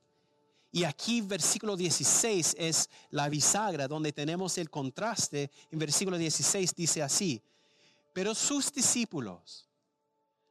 [0.72, 5.50] y aquí versículo 16 es la bisagra donde tenemos el contraste.
[5.70, 7.42] En versículo 16 dice así,
[8.12, 9.68] pero sus discípulos,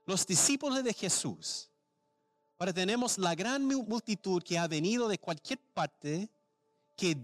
[0.06, 1.70] los discípulos de Jesús,
[2.58, 6.30] ahora tenemos la gran multitud que ha venido de cualquier parte,
[6.98, 7.18] que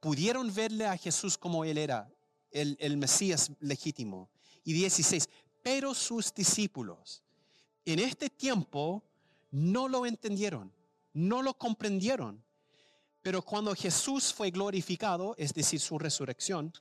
[0.00, 2.10] pudieron verle a Jesús como él era,
[2.50, 4.28] el, el Mesías legítimo.
[4.64, 5.30] Y 16,
[5.62, 7.22] pero sus discípulos
[7.86, 9.02] en este tiempo
[9.50, 10.70] no lo entendieron
[11.14, 12.44] no lo comprendieron.
[13.22, 16.72] Pero cuando Jesús fue glorificado, es decir, su resurrección,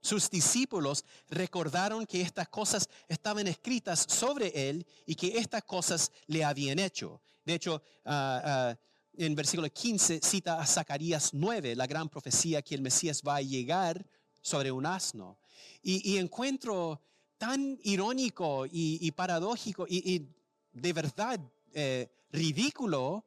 [0.00, 6.44] sus discípulos recordaron que estas cosas estaban escritas sobre él y que estas cosas le
[6.44, 7.22] habían hecho.
[7.44, 8.74] De hecho, uh, uh,
[9.16, 13.42] en versículo 15 cita a Zacarías 9, la gran profecía que el Mesías va a
[13.42, 14.04] llegar
[14.42, 15.38] sobre un asno.
[15.82, 17.00] Y, encuentro
[17.38, 20.28] tan irónico y, paradójico y, y,
[20.72, 21.40] de verdad
[21.72, 23.24] eh, ridículo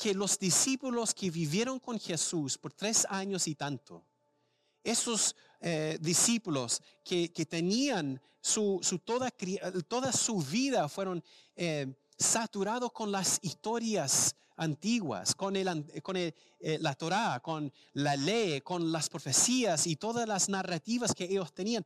[0.00, 4.02] que los discípulos que vivieron con Jesús por tres años y tanto,
[4.82, 9.30] esos eh, discípulos que, tenían su, toda,
[9.86, 11.22] toda, su vida fueron
[11.54, 11.86] eh,
[12.16, 15.68] saturados con las historias antiguas, con, el,
[16.02, 16.32] con eh,
[16.80, 21.84] la Torá, con la ley, con las profecías y todas las narrativas que ellos tenían.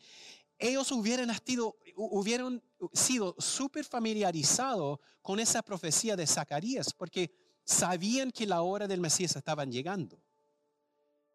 [0.56, 8.46] Ellos hubieran sido, hubieran sido súper familiarizados con esa profecía de Zacarías, porque sabían que
[8.46, 10.20] la hora del Mesías estaban llegando.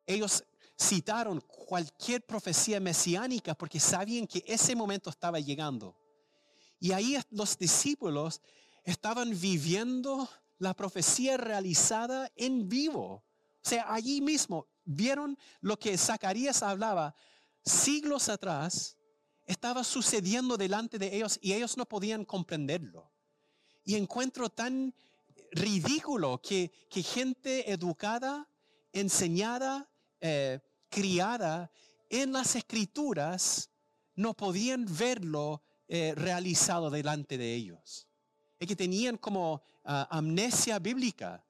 [0.05, 0.43] Ellos
[0.79, 5.95] citaron cualquier profecía mesiánica porque sabían que ese momento estaba llegando.
[6.79, 8.41] Y ahí los discípulos
[8.83, 13.23] estaban viviendo la profecía realizada en vivo.
[13.61, 17.13] O sea, allí mismo vieron lo que Zacarías hablaba
[17.63, 18.97] siglos atrás,
[19.45, 23.11] estaba sucediendo delante de ellos y ellos no podían comprenderlo.
[23.83, 24.93] Y encuentro tan
[25.51, 28.47] ridículo que, gente educada,
[28.91, 29.89] enseñada,
[30.21, 30.59] eh,
[30.89, 31.71] criada
[32.09, 33.69] en las escrituras
[34.15, 38.07] no podían verlo eh, realizado delante de ellos.
[38.59, 41.45] Es que tenían como ah, amnesia bíblica,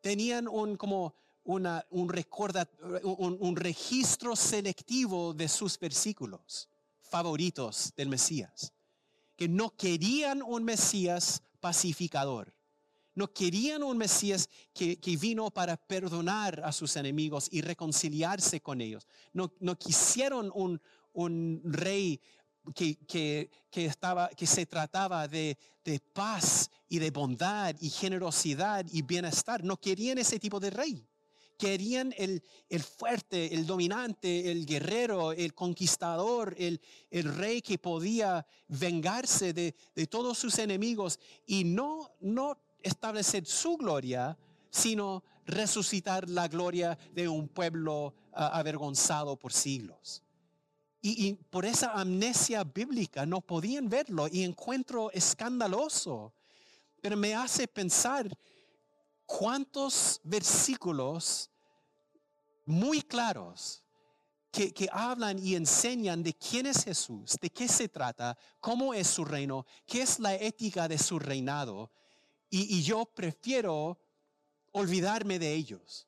[0.00, 2.68] tenían un, como una, un, recorda,
[3.02, 6.68] un registro selectivo de sus versículos
[7.00, 8.72] favoritos del Mesías,
[9.36, 12.54] que no querían un Mesías pacificador
[13.14, 19.06] no querían un Mesías que, vino para perdonar a sus enemigos y reconciliarse con ellos.
[19.32, 20.80] No, no quisieron un,
[21.12, 22.20] un rey
[22.74, 29.62] que, estaba, que se trataba de, de, paz y de bondad y generosidad y bienestar.
[29.64, 31.06] No querían ese tipo de rey.
[31.56, 38.44] Querían el, el fuerte, el dominante, el guerrero, el conquistador, el, el rey que podía
[38.66, 44.38] vengarse de, de, todos sus enemigos y no, no establecer su gloria,
[44.70, 50.22] sino resucitar la gloria de un pueblo ah, avergonzado por siglos.
[51.06, 56.32] Y, por esa amnesia bíblica no podían verlo y encuentro escandaloso.
[57.02, 58.26] Pero me hace pensar
[59.26, 61.50] cuántos versículos
[62.64, 63.84] muy claros
[64.50, 69.24] que, hablan y enseñan de quién es Jesús, de qué se trata, cómo es su
[69.24, 71.90] reino, qué es la ética de su reinado.
[72.62, 73.98] Y yo prefiero
[74.72, 76.06] olvidarme de ellos.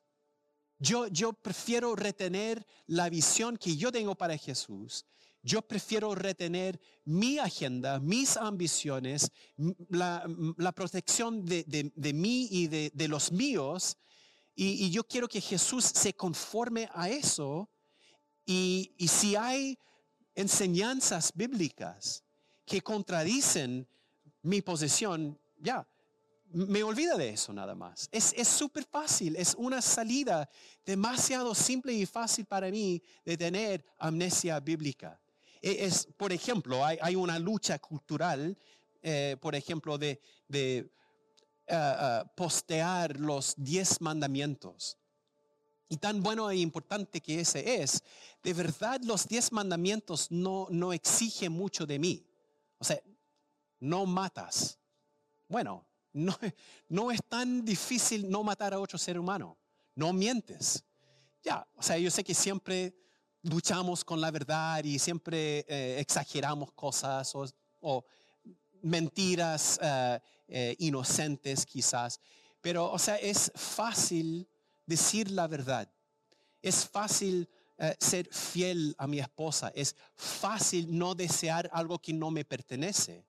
[0.79, 5.05] Yo, yo prefiero retener la visión que yo tengo para Jesús.
[5.41, 9.31] Yo prefiero retener mi agenda, mis ambiciones,
[9.89, 10.27] la,
[10.75, 13.97] protección de, mí y de, los míos.
[14.53, 17.69] Y, yo quiero que Jesús se conforme a eso.
[18.45, 19.79] Y, y si hay
[20.35, 22.23] enseñanzas bíblicas
[22.65, 23.87] que contradicen
[24.41, 25.87] mi posición, ya,
[26.51, 28.09] me olvida de eso nada más.
[28.11, 30.49] Es súper fácil, es una salida
[30.85, 35.19] demasiado simple y fácil para mí de tener amnesia bíblica.
[35.61, 38.57] E, es, por ejemplo, hay, una lucha cultural,
[39.01, 40.89] eh, por ejemplo, de, de
[41.69, 44.97] ah, ah, postear los diez mandamientos.
[45.89, 48.03] Y tan bueno e importante que ese es,
[48.43, 52.25] de verdad los diez mandamientos no, no exigen mucho de mí.
[52.77, 53.01] O sea,
[53.79, 54.77] no matas.
[55.47, 55.86] Bueno,
[56.89, 59.57] no, es tan difícil no matar a otro ser humano.
[59.95, 60.83] No mientes.
[61.43, 62.95] Ya, o sea, yo sé que siempre
[63.43, 67.31] luchamos con la verdad y siempre eh, exageramos cosas
[67.81, 68.03] o,
[68.81, 72.19] mentiras eh, eh, inocentes quizás.
[72.61, 74.47] Pero, o sea, es fácil
[74.85, 75.91] decir la verdad.
[76.61, 77.47] Es fácil
[77.99, 79.71] ser fiel a mi esposa.
[79.75, 83.26] Es fácil no desear algo que no me pertenece.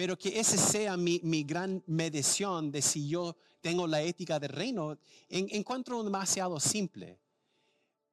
[0.00, 4.96] Pero que ese sea mi, gran medición de si yo tengo la ética del reino,
[5.28, 7.20] en, encuentro demasiado simple.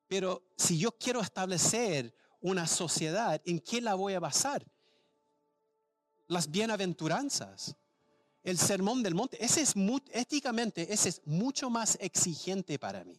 [0.06, 4.67] Pero si yo quiero establecer una sociedad, ¿en qué la voy a basar?
[6.28, 7.78] Las bienaventuranzas,
[8.43, 9.73] el sermón del monte, ese es
[10.12, 13.17] éticamente, ese es mucho más exigente para mí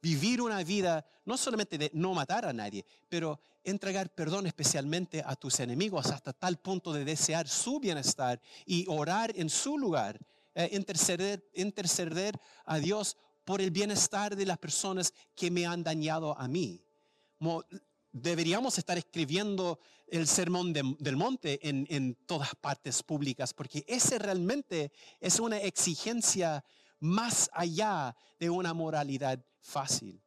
[0.00, 5.36] vivir una vida no solamente de no matar a nadie, pero entregar perdón especialmente a
[5.36, 10.18] tus enemigos hasta tal punto de desear su bienestar y orar en su lugar,
[10.54, 16.38] eh, interceder, interceder a Dios por el bienestar de las personas que me han dañado
[16.38, 16.84] a mí.
[18.12, 24.92] deberíamos estar escribiendo el sermón del monte en, en todas partes públicas, porque ese realmente
[25.20, 26.64] es una exigencia
[26.98, 30.20] más allá de una moralidad fácil.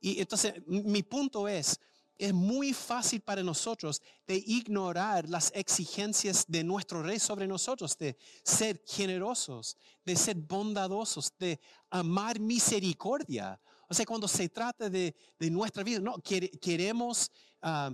[0.00, 1.78] Y entonces mi punto es,
[2.20, 8.16] es muy fácil para nosotros de ignorar las exigencias de nuestro rey sobre nosotros, de
[8.44, 13.58] ser generosos, de ser bondadosos, de amar misericordia.
[13.88, 17.30] O sea, cuando se trata de, nuestra vida, no, queremos,
[17.62, 17.90] ah,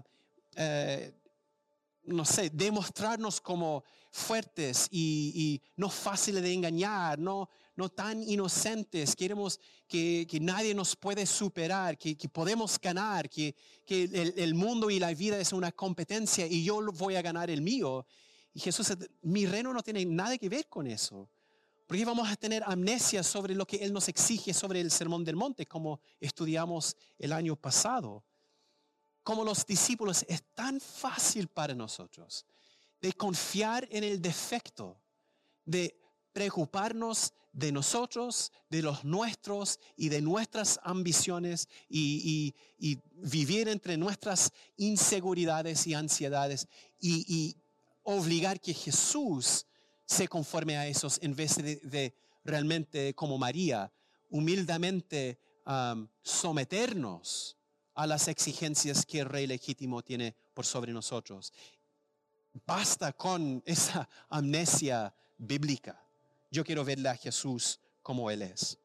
[0.56, 1.14] eh,
[2.02, 9.14] no sé, demostrarnos como fuertes y, no fáciles de engañar, no, no tan inocentes.
[9.14, 13.54] Queremos que, nadie nos puede superar, que, podemos ganar, que,
[13.88, 18.06] el, mundo y la vida es una competencia y yo voy a ganar el mío.
[18.52, 21.28] Y Jesús, mi reino no tiene nada que ver con eso.
[21.86, 25.36] Porque vamos a tener amnesia sobre lo que Él nos exige sobre el Sermón del
[25.36, 28.24] Monte, como estudiamos el año pasado.
[29.22, 32.44] Como los discípulos, es tan fácil para nosotros
[33.00, 35.00] de confiar en el defecto,
[35.64, 35.96] de
[36.32, 42.54] preocuparnos de nosotros, de los nuestros y de nuestras ambiciones y,
[43.18, 46.68] vivir entre nuestras inseguridades y ansiedades
[47.00, 47.56] y,
[48.08, 49.66] obligar que Jesús
[50.04, 52.14] se conforme a esos en vez de,
[52.44, 53.92] realmente como María,
[54.30, 55.40] humildemente
[56.22, 57.56] someternos
[57.94, 61.52] a las exigencias que el rey legítimo tiene por sobre nosotros
[62.64, 66.05] Basta con esa amnesia bíblica.
[66.56, 68.78] Yo quiero verle a Jesús como Él es.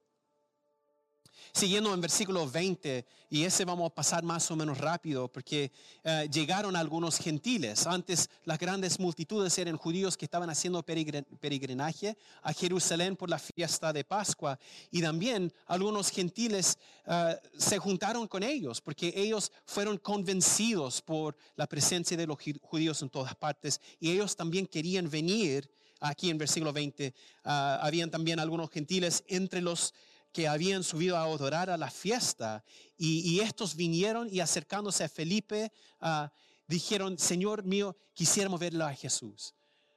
[1.53, 5.71] Siguiendo en versículo 20, y ese vamos a pasar más o menos rápido, porque
[6.03, 7.87] eh, llegaron algunos gentiles.
[7.87, 13.93] Antes las grandes multitudes eran judíos que estaban haciendo peregrinaje a Jerusalén por la fiesta
[13.93, 14.59] de Pascua.
[14.91, 21.67] Y también algunos gentiles eh, se juntaron con ellos, porque ellos fueron convencidos por la
[21.67, 23.79] presencia de los judíos en todas partes.
[23.97, 25.69] Y ellos también querían venir,
[26.01, 27.13] aquí en versículo 20,
[27.45, 29.93] ah, habían también algunos gentiles entre los
[30.33, 32.63] que habían subido a adorar a la fiesta
[32.97, 36.31] y, estos vinieron y acercándose a Felipe ah,
[36.67, 39.53] dijeron, Señor mío, quisiéramos verlo a Jesús.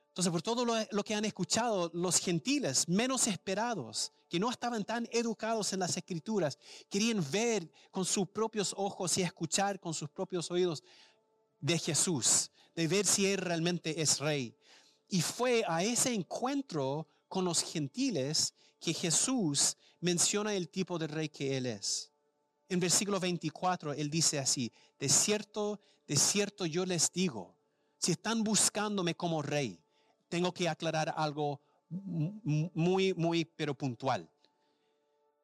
[0.09, 5.09] Entonces, por todo lo, que han escuchado, los gentiles menos esperados, que no estaban tan
[5.11, 6.57] educados en las escrituras,
[6.89, 10.85] querían ver con sus propios ojos y escuchar con sus propios oídos
[11.61, 14.57] de Jesús, de ver si Él realmente es rey.
[15.09, 21.29] Y fue a ese encuentro con los gentiles que Jesús menciona el tipo de rey
[21.29, 22.13] que Él es.
[22.69, 27.57] En versículo 24, Él dice así, de cierto, de cierto yo les digo,
[27.99, 29.83] si están buscándome como rey,
[30.29, 34.31] tengo que aclarar algo muy, muy, pero puntual.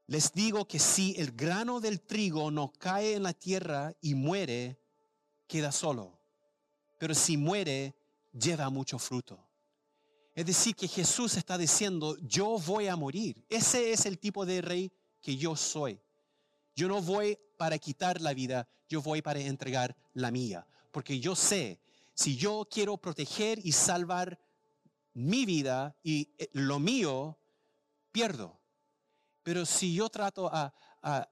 [0.06, 4.80] Les digo que si el grano del trigo no cae en la tierra y muere,
[5.46, 6.18] queda solo.
[6.98, 7.94] Pero si muere,
[8.32, 9.49] lleva mucho fruto.
[10.40, 13.44] Es decir, que Jesús está diciendo, yo voy a morir.
[13.50, 16.00] Ese es el tipo de rey que yo soy.
[16.74, 20.66] Yo no voy para quitar la vida, yo voy para entregar la mía.
[20.92, 21.78] Porque yo sé,
[22.14, 24.40] si yo quiero proteger y salvar
[25.12, 27.38] mi vida y eh, lo mío,
[28.10, 28.58] pierdo.
[29.42, 30.72] Pero si yo trato a,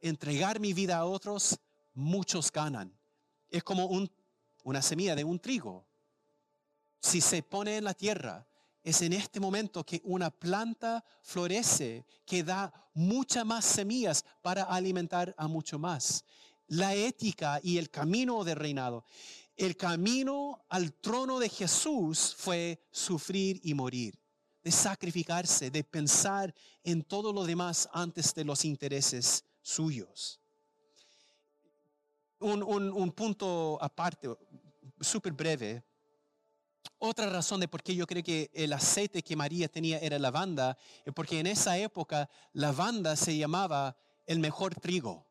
[0.02, 1.58] entregar mi vida a otros,
[1.94, 2.94] muchos ganan.
[3.48, 3.88] Es como
[4.64, 5.86] una semilla de un trigo.
[7.00, 8.46] Si se pone en la tierra,
[8.82, 15.34] es en este momento que una planta florece, que da muchas más semillas para alimentar
[15.36, 16.24] a mucho más.
[16.68, 19.04] La ética y el camino de reinado.
[19.56, 24.18] El camino al trono de Jesús fue sufrir y morir,
[24.62, 26.54] de sacrificarse, de pensar
[26.84, 30.40] en todo lo demás antes de los intereses suyos.
[32.38, 34.28] Un, un punto aparte,
[35.00, 35.82] súper breve,
[36.98, 40.76] otra razón de por qué yo creo que el aceite que María tenía era lavanda,
[41.04, 45.26] es porque en esa época lavanda se llamaba el mejor trigo,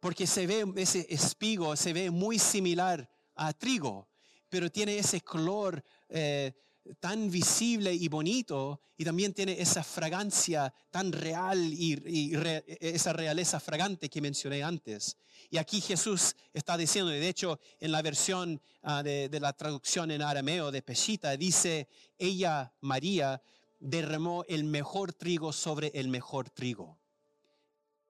[0.00, 4.08] porque se ve ese espigo, se ve muy similar a trigo,
[4.48, 6.52] pero tiene ese color eh,
[6.98, 12.32] tan visible y bonito y también tiene esa fragancia tan real y,
[12.80, 15.16] esa realeza fragante que mencioné antes.
[15.50, 20.10] Y aquí Jesús está diciendo, y de hecho en la versión ah, de, la traducción
[20.10, 23.42] en arameo de Peshita dice, ella, María,
[23.78, 26.98] derramó el mejor trigo sobre el mejor trigo,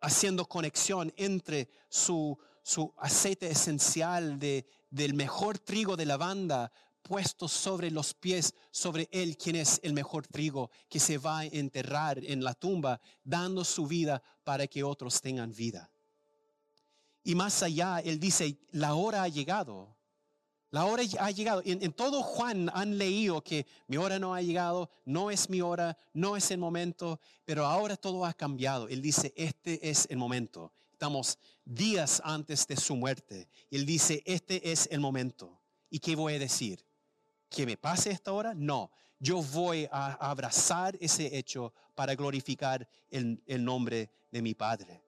[0.01, 6.70] haciendo conexión entre su, su aceite esencial de, del mejor trigo de lavanda
[7.03, 11.44] puesto sobre los pies, sobre él, quien es el mejor trigo, que se va a
[11.44, 15.90] enterrar en la tumba, dando su vida para que otros tengan vida.
[17.24, 19.96] Y más allá, él dice, la hora ha llegado.
[20.70, 21.62] La hora ha llegado.
[21.64, 25.98] En, todo Juan han leído que mi hora no ha llegado, no es mi hora,
[26.14, 28.88] no es el momento, pero ahora todo ha cambiado.
[28.88, 30.72] Él dice, este es el momento.
[30.90, 33.48] Estamos días antes de su muerte.
[33.70, 35.61] Él dice, este es el momento.
[35.90, 36.82] ¿Y qué voy a decir?
[37.53, 38.90] Que me pase esta hora, no.
[39.18, 45.00] Yo voy a abrazar ese hecho para glorificar el, nombre de mi Padre.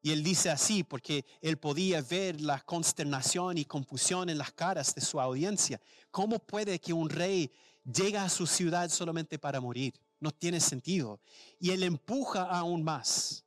[0.00, 4.94] Y él dice así porque él podía ver la consternación y confusión en las caras
[4.94, 5.80] de su audiencia.
[6.10, 7.50] ¿Cómo puede que un rey
[7.84, 9.94] llegue a su ciudad solamente para morir?
[10.20, 11.20] No tiene sentido.
[11.58, 13.44] Y él empuja aún más.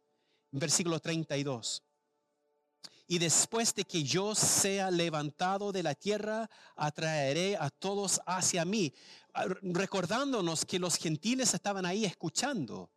[0.51, 1.83] Versículo 32
[3.07, 8.93] y después de que yo sea levantado de la tierra, atraeré a todos hacia mí.
[9.33, 12.89] Ah, recordándonos que los gentiles estaban ahí escuchando.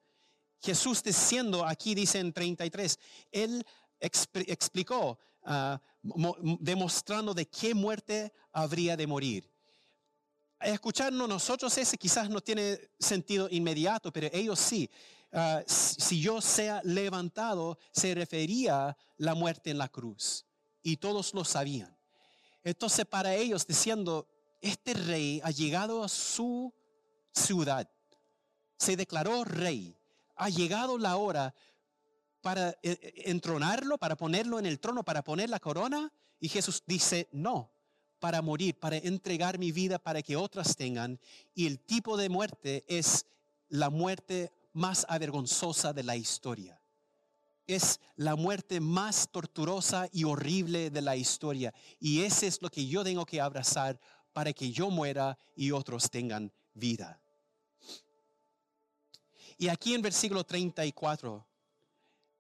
[0.61, 2.99] Jesús diciendo, aquí dice en 33,
[3.31, 3.65] Él
[4.01, 9.49] explicó, ah, demostrando de qué muerte habría de morir.
[10.61, 14.91] Escucharnos nosotros ese quizás no tiene sentido inmediato, pero ellos sí.
[15.33, 20.45] Ah, si yo sea levantado, se refería la muerte en la cruz.
[20.83, 21.97] Y todos lo sabían.
[22.65, 24.29] Entonces para ellos diciendo,
[24.61, 26.75] este rey ha llegado a su
[27.33, 27.89] ciudad,
[28.77, 29.97] se declaró rey,
[30.37, 31.55] ha llegado la hora
[32.41, 36.13] para eh, eh, entronarlo, para ponerlo en el trono, para poner la corona.
[36.39, 37.71] Y Jesús dice, no,
[38.19, 41.21] para morir, para entregar mi vida para que otras tengan.
[41.55, 43.27] Y el tipo de muerte es
[43.69, 46.81] la muerte más avergonzosa de la historia.
[47.67, 51.73] es la muerte más torturosa y horrible de la historia.
[52.01, 54.01] Y ese es lo que yo tengo que abrazar
[54.33, 57.21] para que yo muera y otros tengan vida.
[59.57, 61.47] Y aquí en versículo 34,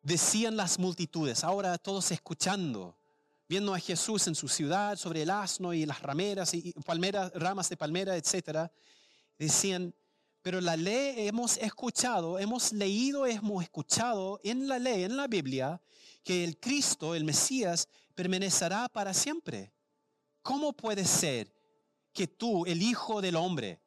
[0.03, 2.97] decían las multitudes, ahora todos escuchando,
[3.49, 7.69] viendo a Jesús en su ciudad sobre el asno y las rameras y palmeras, ramas
[7.69, 8.73] de palmera, etcétera,
[9.39, 9.95] decían,
[10.43, 15.81] pero la ley hemos escuchado, hemos leído, hemos escuchado en la ley, en la Biblia,
[16.25, 19.73] que el Cristo, el Mesías, permanecerá para siempre.
[20.43, 21.55] ¿Cómo puede ser
[22.13, 23.81] que tú, el Hijo del Hombre,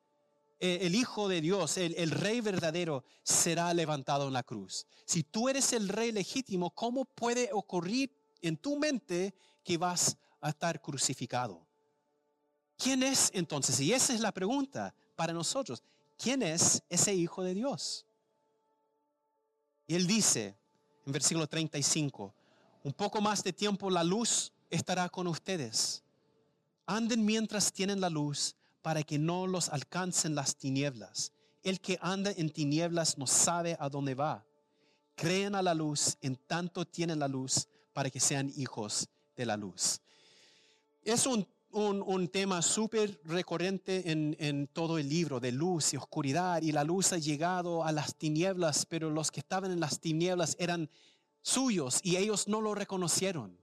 [0.59, 4.85] eh, el Hijo de Dios, el, el, Rey verdadero, será levantado en la cruz?
[5.05, 9.33] Si tú eres el Rey legítimo, ¿cómo puede ocurrir en tu mente
[9.63, 11.67] que vas a estar crucificado?
[12.77, 13.79] ¿Quién es entonces?
[13.79, 15.81] Y esa es la pregunta para nosotros.
[16.24, 18.05] ¿Quién es ese Hijo de Dios?
[19.86, 20.55] Y él dice
[21.05, 22.34] en versículo 35,
[22.84, 26.01] un poco más de tiempo la luz estará con ustedes.
[26.86, 31.34] Anden mientras tienen la luz para que no los alcancen las tinieblas.
[31.61, 34.45] El que anda en tinieblas no sabe a dónde va.
[35.15, 39.57] Creen a la luz en tanto tienen la luz para que sean hijos de la
[39.57, 39.99] luz.
[41.03, 46.61] Es un un, tema súper recurrente en, en, todo el libro de luz y oscuridad
[46.61, 50.55] y la luz ha llegado a las tinieblas, pero los que estaban en las tinieblas
[50.59, 50.89] eran
[51.41, 53.57] suyos y ellos no lo reconocieron.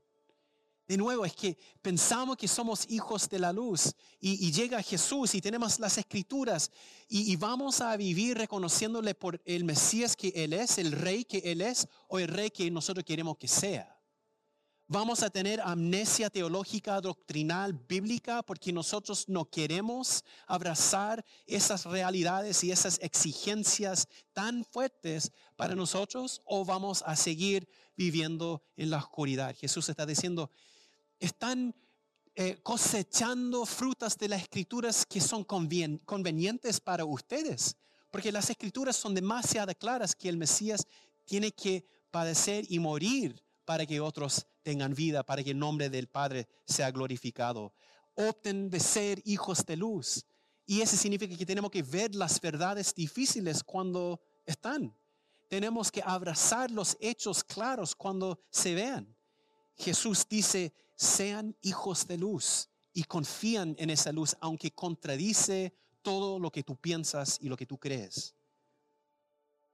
[0.88, 5.40] De nuevo, es que pensamos que somos hijos de la luz y, llega Jesús y
[5.40, 6.72] tenemos las escrituras
[7.08, 11.38] y, y, vamos a vivir reconociéndole por el Mesías que Él es, el rey que
[11.38, 13.99] Él es o el rey que nosotros queremos que sea
[14.90, 22.72] vamos a tener amnesia teológica, doctrinal, bíblica, porque nosotros no queremos abrazar esas realidades y
[22.72, 29.54] esas exigencias tan fuertes para nosotros, o vamos a seguir viviendo en la oscuridad.
[29.56, 30.50] Jesús está diciendo,
[31.20, 31.72] están
[32.34, 37.76] eh, cosechando frutas de las escrituras que son convenientes para ustedes,
[38.10, 40.84] porque las escrituras son demasiado claras que el Mesías
[41.26, 46.08] tiene que padecer y morir para que otros tengan vida, para que el nombre del
[46.08, 47.72] Padre sea glorificado.
[48.14, 50.26] Opten de ser hijos de luz.
[50.66, 54.94] Y eso significa que tenemos que ver las verdades difíciles cuando están.
[55.48, 59.16] Tenemos que abrazar los hechos claros cuando se vean.
[59.76, 66.50] Jesús dice, sean hijos de luz y confían en esa luz, aunque contradice todo lo
[66.50, 68.34] que tú piensas y lo que tú crees.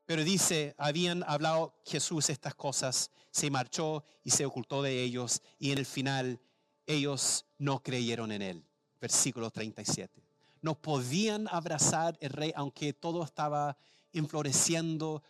[0.07, 5.72] Pero dice, habían hablado Jesús estas cosas, se marchó y se ocultó de ellos y
[5.72, 6.40] en el final
[6.86, 8.64] ellos no creyeron en él.
[9.00, 10.22] Versículo 37.
[10.62, 13.76] No podían abrazar el rey aunque todo estaba
[14.12, 15.22] enfloreciendo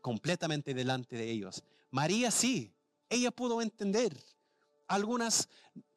[0.00, 1.62] completamente delante de ellos.
[1.90, 2.72] María sí,
[3.08, 4.18] ella pudo entender.
[4.88, 5.48] Algunas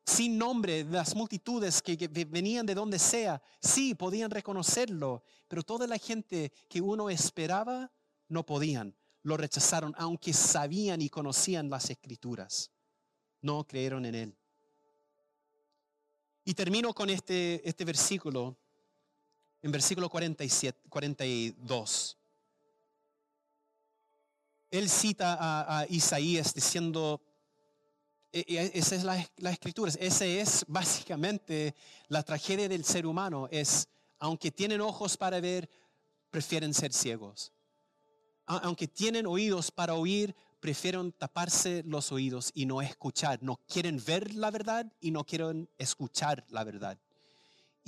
[0.06, 5.86] sin nombre, las multitudes que, que, venían de donde sea, sí podían reconocerlo, pero toda
[5.86, 7.92] la gente que uno esperaba
[8.30, 12.72] no podían, lo rechazaron, aunque sabían y conocían las escrituras.
[13.42, 14.38] No creyeron en él.
[16.44, 18.58] Y termino con este, este versículo,
[19.62, 22.18] en versículo 47, 42.
[24.72, 25.38] Él cita
[25.80, 27.22] a, Isaías diciendo,
[28.32, 31.76] e, e, esa es la, la escritura, esa es básicamente
[32.08, 33.88] la tragedia del ser humano, es,
[34.20, 35.70] aunque tienen ojos para ver,
[36.30, 37.54] prefieren ser ciegos
[38.48, 43.40] aunque tienen oídos para oír, prefieren taparse los oídos y no escuchar.
[43.42, 46.98] No quieren ver la verdad y no quieren escuchar la verdad.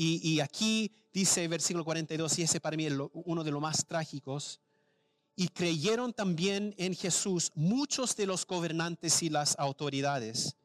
[0.02, 4.62] Y, aquí dice versículo 42, y ese para mí es uno de los más trágicos,
[5.36, 10.56] y creyeron también en Jesús muchos de los gobernantes y las autoridades,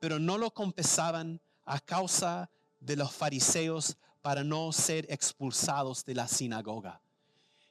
[0.00, 6.28] pero no lo confesaban a causa de los fariseos para no ser expulsados de la
[6.28, 7.00] sinagoga.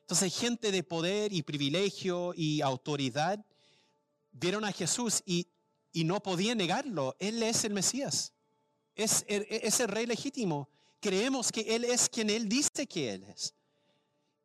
[0.03, 3.43] Entonces gente de poder y privilegio y autoridad
[4.31, 5.47] vieron a Jesús y,
[5.93, 7.15] no podían negarlo.
[7.19, 8.33] Él es el Mesías.
[8.95, 10.67] Es el, es el rey legítimo.
[10.99, 13.53] Creemos que Él es quien Él dice que Él es.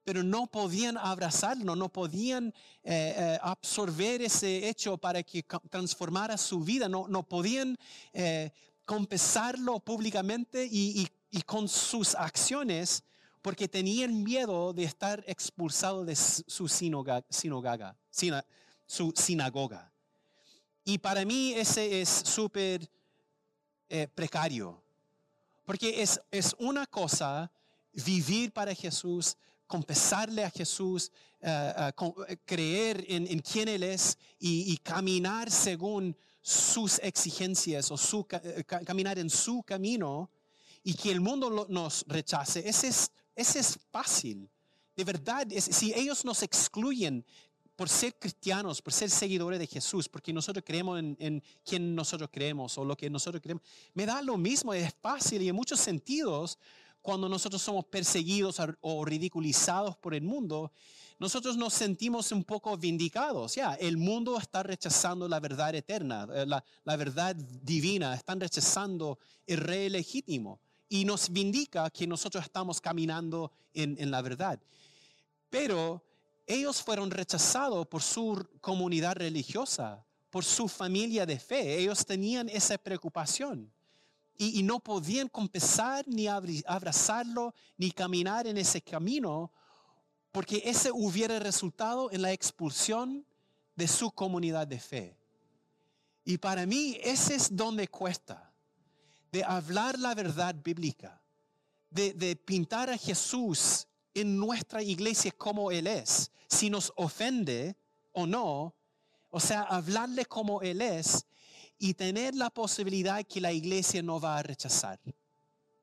[0.04, 2.48] Pero no podían abrazarlo, no podían
[2.84, 7.76] eh, eh, absorber ese hecho para que transformara su vida, no, no podían
[8.12, 8.50] eh,
[8.84, 13.02] confesarlo públicamente y, y con sus acciones
[13.42, 17.24] porque tenían miedo de estar expulsados de su sinagoga,
[18.86, 19.92] su sinagoga.
[20.84, 22.88] Y para mí ese es súper
[23.88, 24.82] eh, precario,
[25.64, 27.50] porque es, es una cosa
[27.92, 29.36] vivir para Jesús,
[29.66, 31.10] confesarle a Jesús,
[31.40, 31.92] eh, eh,
[32.28, 38.24] eh, creer en, en quién Él es y, y caminar según sus exigencias o su,
[38.24, 40.30] ca- ca- caminar en su camino
[40.82, 44.50] y que el mundo lo- nos rechace, ese es, ese es fácil.
[44.96, 47.24] De verdad, es- si ellos nos excluyen
[47.76, 52.28] por ser cristianos, por ser seguidores de Jesús, porque nosotros creemos en, en quien nosotros
[52.32, 53.62] creemos o lo que nosotros creemos,
[53.94, 56.58] me da lo mismo, es fácil y en muchos sentidos,
[57.00, 60.72] cuando nosotros somos perseguidos o ridiculizados por el mundo,
[61.20, 63.54] nosotros nos sentimos un poco vindicados.
[63.54, 69.20] Ya, el mundo está rechazando la verdad eterna, eh, la, la verdad divina, están rechazando
[69.46, 74.60] el rey legítimo y nos vindica que nosotros estamos caminando en, la verdad.
[75.50, 76.02] Pero
[76.46, 81.78] ellos fueron rechazados por su comunidad religiosa, por su familia de fe.
[81.78, 83.70] Ellos tenían esa preocupación
[84.36, 89.52] y, no podían confesar ni abrazarlo ni caminar en ese camino
[90.32, 93.26] porque ese hubiera resultado en la expulsión
[93.74, 95.16] de su comunidad de fe.
[96.24, 98.47] Y para mí ese es donde cuesta,
[99.32, 101.20] de hablar la verdad bíblica,
[101.90, 107.76] de, de pintar a Jesús en nuestra iglesia como Él es, si nos ofende
[108.12, 108.74] o no,
[109.30, 111.26] o sea, hablarle como Él es
[111.78, 114.98] y tener la posibilidad que la iglesia no va a rechazar,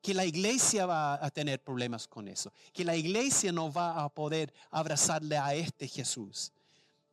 [0.02, 4.08] que la iglesia va a tener problemas con eso, que la iglesia no va a
[4.08, 6.52] poder abrazarle a este Jesús.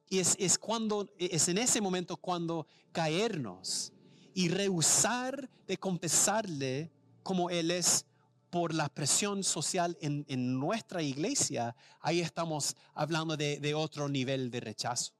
[0.09, 3.92] Y es, es cuando, es en ese momento cuando caernos
[4.33, 6.91] y rehusar de confesarle
[7.23, 8.05] como Él es
[8.49, 14.51] por la presión social en, en nuestra iglesia, ahí estamos hablando de, de otro nivel
[14.51, 15.13] de rechazo.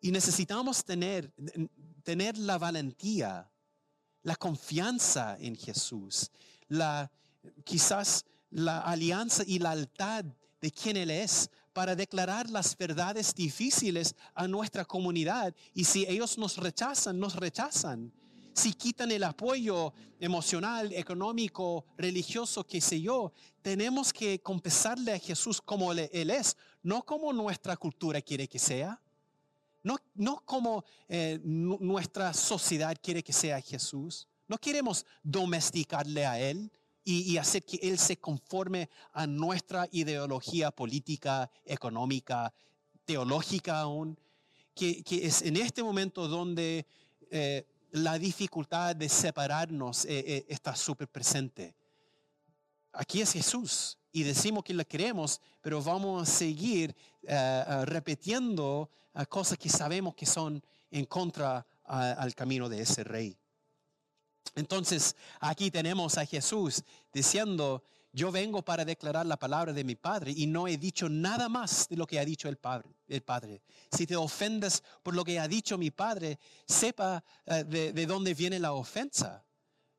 [0.00, 1.32] Y necesitamos tener,
[2.02, 3.50] tener la valentía,
[4.22, 6.30] la confianza en Jesús,
[6.68, 7.10] la,
[7.64, 10.24] quizás la alianza y la lealtad
[10.60, 15.54] de quien Él es para declarar las verdades difíciles a nuestra comunidad.
[15.74, 18.10] Y si ellos nos rechazan, nos rechazan.
[18.54, 25.60] Si quitan el apoyo emocional, económico, religioso, qué sé yo, tenemos que confesarle a Jesús
[25.60, 29.00] como Él es, no como nuestra cultura quiere que sea.
[29.82, 34.28] No, no como eh, nu- nuestra sociedad quiere que sea Jesús.
[34.46, 36.70] No queremos domesticarle a Él
[37.04, 42.52] y, hacer que Él se conforme a nuestra ideología política, económica,
[43.04, 44.18] teológica aún.
[44.74, 46.86] Que, es en este momento donde
[47.30, 51.76] eh, la dificultad de separarnos eh, eh, está súper presente.
[52.92, 56.94] Aquí es Jesús y decimos que le creemos, pero vamos a seguir
[57.82, 58.88] repitiendo
[59.28, 63.36] cosas que sabemos que son en contra al camino de ese rey.
[64.54, 66.82] Entonces, aquí tenemos a Jesús
[67.12, 67.82] diciendo,
[68.14, 71.88] yo vengo para declarar la palabra de mi Padre y no he dicho nada más
[71.88, 72.88] de lo que ha dicho el Padre.
[73.08, 73.60] El padre.
[73.90, 78.32] Si te ofendes por lo que ha dicho mi Padre, sepa eh, de, de dónde
[78.32, 79.44] viene la ofensa.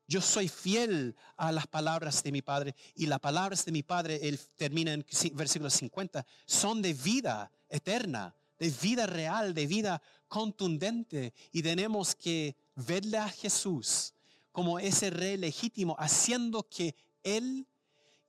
[0.08, 4.18] Yo soy fiel a las palabras de mi Padre y las palabras de mi Padre,
[4.22, 11.34] él termina en versículo 50, son de vida eterna, de vida real, de vida contundente.
[11.52, 14.14] Y tenemos que verle a Jesús
[14.56, 17.68] como ese rey legítimo, haciendo que Él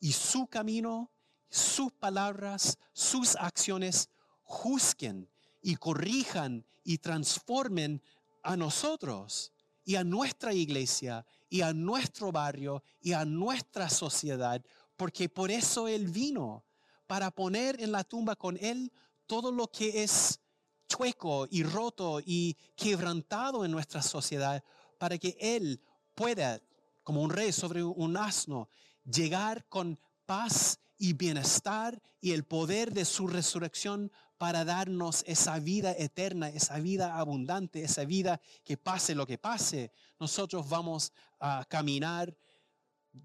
[0.02, 1.10] y su camino,
[1.50, 4.10] sus palabras, sus acciones
[4.44, 5.30] juzguen
[5.62, 8.04] y corrijan y transformen
[8.44, 9.54] a nosotros
[9.86, 14.62] y a nuestra iglesia y a nuestro barrio y a nuestra sociedad,
[14.98, 16.66] porque por eso Él vino,
[17.08, 18.92] para poner en la tumba con Él
[19.28, 20.42] todo lo que es
[20.90, 24.62] chueco y roto y quebrantado en nuestra sociedad,
[24.98, 25.80] para que Él
[26.18, 26.60] pueda,
[27.04, 28.68] como un rey sobre un asno,
[29.06, 35.92] llegar con paz y bienestar y el poder de su resurrección para darnos esa vida
[35.98, 42.36] eterna, esa vida abundante, esa vida que pase lo que pase, nosotros vamos a caminar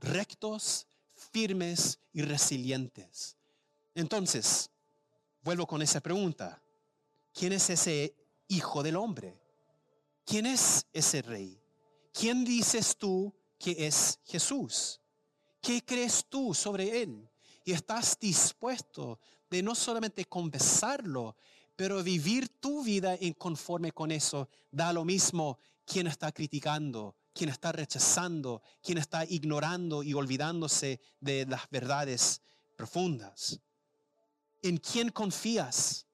[0.01, 3.37] rectos, firmes y resilientes.
[3.95, 4.71] Entonces,
[5.43, 6.63] vuelvo con esa pregunta.
[7.33, 8.15] ¿Quién es ese
[8.49, 9.41] hijo del hombre?
[10.27, 11.62] ¿Quién es ese rey?
[12.13, 15.01] ¿Quién dices tú que es Jesús?
[15.61, 17.31] ¿Qué crees tú sobre él?
[17.65, 21.37] Y estás dispuesto de no solamente confesarlo,
[21.77, 24.49] pero vivir tu vida en conforme con eso.
[24.71, 31.47] Da lo mismo quien está criticando, quien está rechazando, quien está ignorando y olvidándose de
[31.47, 32.43] las verdades
[32.77, 33.61] profundas.
[34.61, 36.07] ¿En quién confías?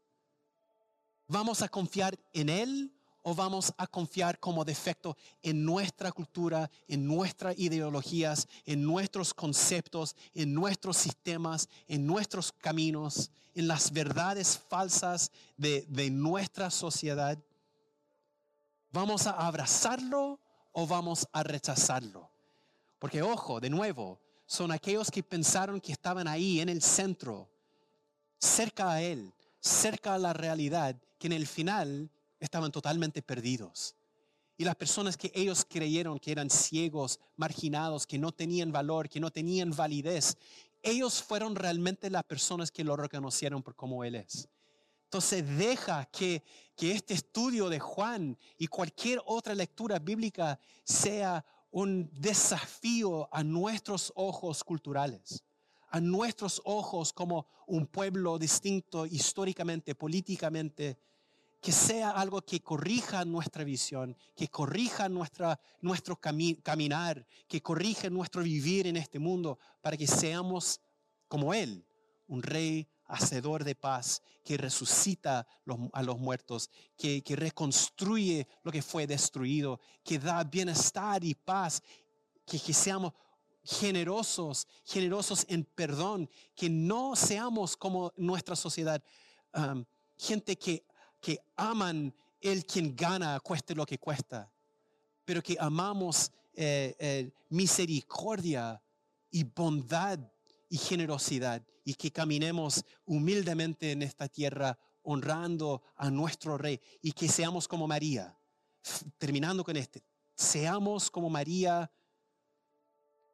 [1.27, 2.98] ¿Vamos a confiar en Él
[3.29, 10.17] o vamos a confiar como defecto en nuestra cultura, en nuestras ideologías, en nuestros conceptos,
[10.33, 17.39] en nuestros sistemas, en nuestros caminos, en las verdades falsas de, de nuestra sociedad?
[18.93, 20.41] ¿Vamos a abrazarlo
[20.73, 22.31] o vamos a rechazarlo?
[22.99, 27.47] Porque ojo, de nuevo, son aquellos que pensaron que estaban ahí en el centro,
[28.39, 32.11] cerca a Él, cerca a la realidad, que en el final
[32.41, 33.95] estaban totalmente perdidos.
[34.57, 39.21] Y las personas que ellos creyeron que eran ciegos, marginados, que no tenían valor, que
[39.21, 40.37] no tenían validez,
[40.83, 44.49] ellos fueron realmente las personas que lo reconocieron por cómo Él es.
[45.05, 46.43] Entonces deja que,
[46.77, 54.13] que este estudio de Juan y cualquier otra lectura bíblica sea un desafío a nuestros
[54.17, 55.45] ojos culturales,
[55.89, 60.99] a nuestros ojos como un pueblo distinto históricamente, políticamente,
[61.61, 68.43] que sea algo que corrija nuestra visión, que corrija nuestra, nuestro caminar, que corrija nuestro
[68.43, 70.81] vivir en este mundo, para que seamos
[71.27, 71.85] como Él,
[72.29, 75.47] un rey hacedor de paz, que resucita
[75.93, 81.83] a los muertos, que, reconstruye lo que fue destruido, que da bienestar y paz,
[82.47, 83.13] que, seamos
[83.65, 89.03] generosos, generosos en perdón, que no seamos como nuestra sociedad,
[90.17, 90.85] gente que,
[91.21, 94.51] que aman el quien gana, cueste lo que cuesta,
[95.25, 98.81] pero que amamos eh, eh, misericordia
[99.31, 100.19] y bondad
[100.69, 107.29] y generosidad y que caminemos humildemente en esta tierra honrando a nuestro Rey y que
[107.29, 108.37] seamos como María.
[109.19, 110.03] Terminando con este,
[110.35, 111.91] seamos como María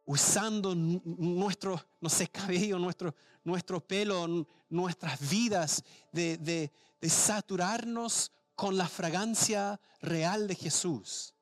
[0.05, 5.83] usando nuestro, no sé, cabello, nuestro, nuestro pelo, nuestras vidas,
[6.13, 11.35] de, de, de saturarnos con la fragancia real de Jesús,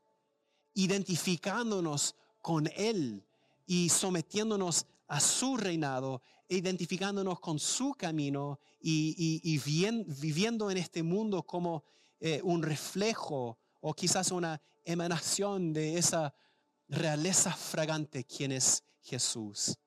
[0.75, 3.25] identificándonos con Él
[3.67, 9.59] y sometiéndonos a su reinado, identificándonos con su camino y,
[10.21, 11.85] viviendo en este mundo como
[12.21, 16.35] eh, un reflejo o quizás una emanación de esa
[16.93, 19.79] realeza fragante quien es Jesús.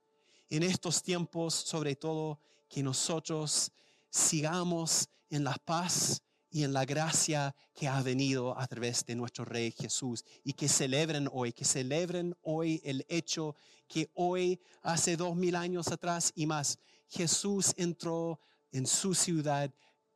[0.50, 3.72] En estos tiempos, sobre todo, que nosotros
[4.10, 9.46] sigamos en la paz y en la gracia que ha venido a través de nuestro
[9.46, 13.56] Rey Jesús y que celebren hoy, que celebren hoy el hecho
[13.88, 18.40] que hoy, hace dos mil años atrás y más, Jesús entró
[18.72, 19.72] en su ciudad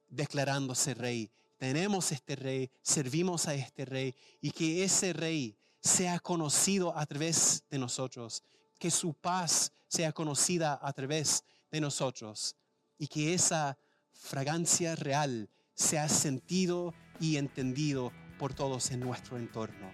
[0.08, 1.30] declarándose Rey.
[1.58, 7.64] Tenemos este Rey, servimos a este Rey y que ese Rey sea conocido a través
[7.70, 8.44] de nosotros,
[8.78, 12.56] que su paz sea conocida a través de nosotros
[12.98, 13.78] y que esa
[14.12, 19.92] fragancia real se ha sentido y entendido por todos en nuestro entorno.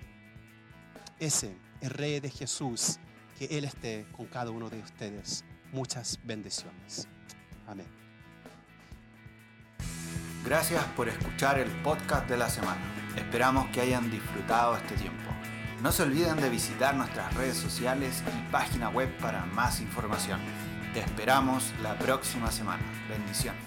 [1.19, 2.99] Ese, el Rey de Jesús,
[3.37, 5.43] que Él esté con cada uno de ustedes.
[5.71, 7.07] Muchas bendiciones.
[7.67, 7.87] Amén.
[10.43, 12.81] Gracias por escuchar el podcast de la semana.
[13.15, 15.31] Esperamos que hayan disfrutado este tiempo.
[15.81, 20.39] No se olviden de visitar nuestras redes sociales y página web para más información.
[20.93, 22.83] Te esperamos la próxima semana.
[23.09, 23.61] Bendiciones.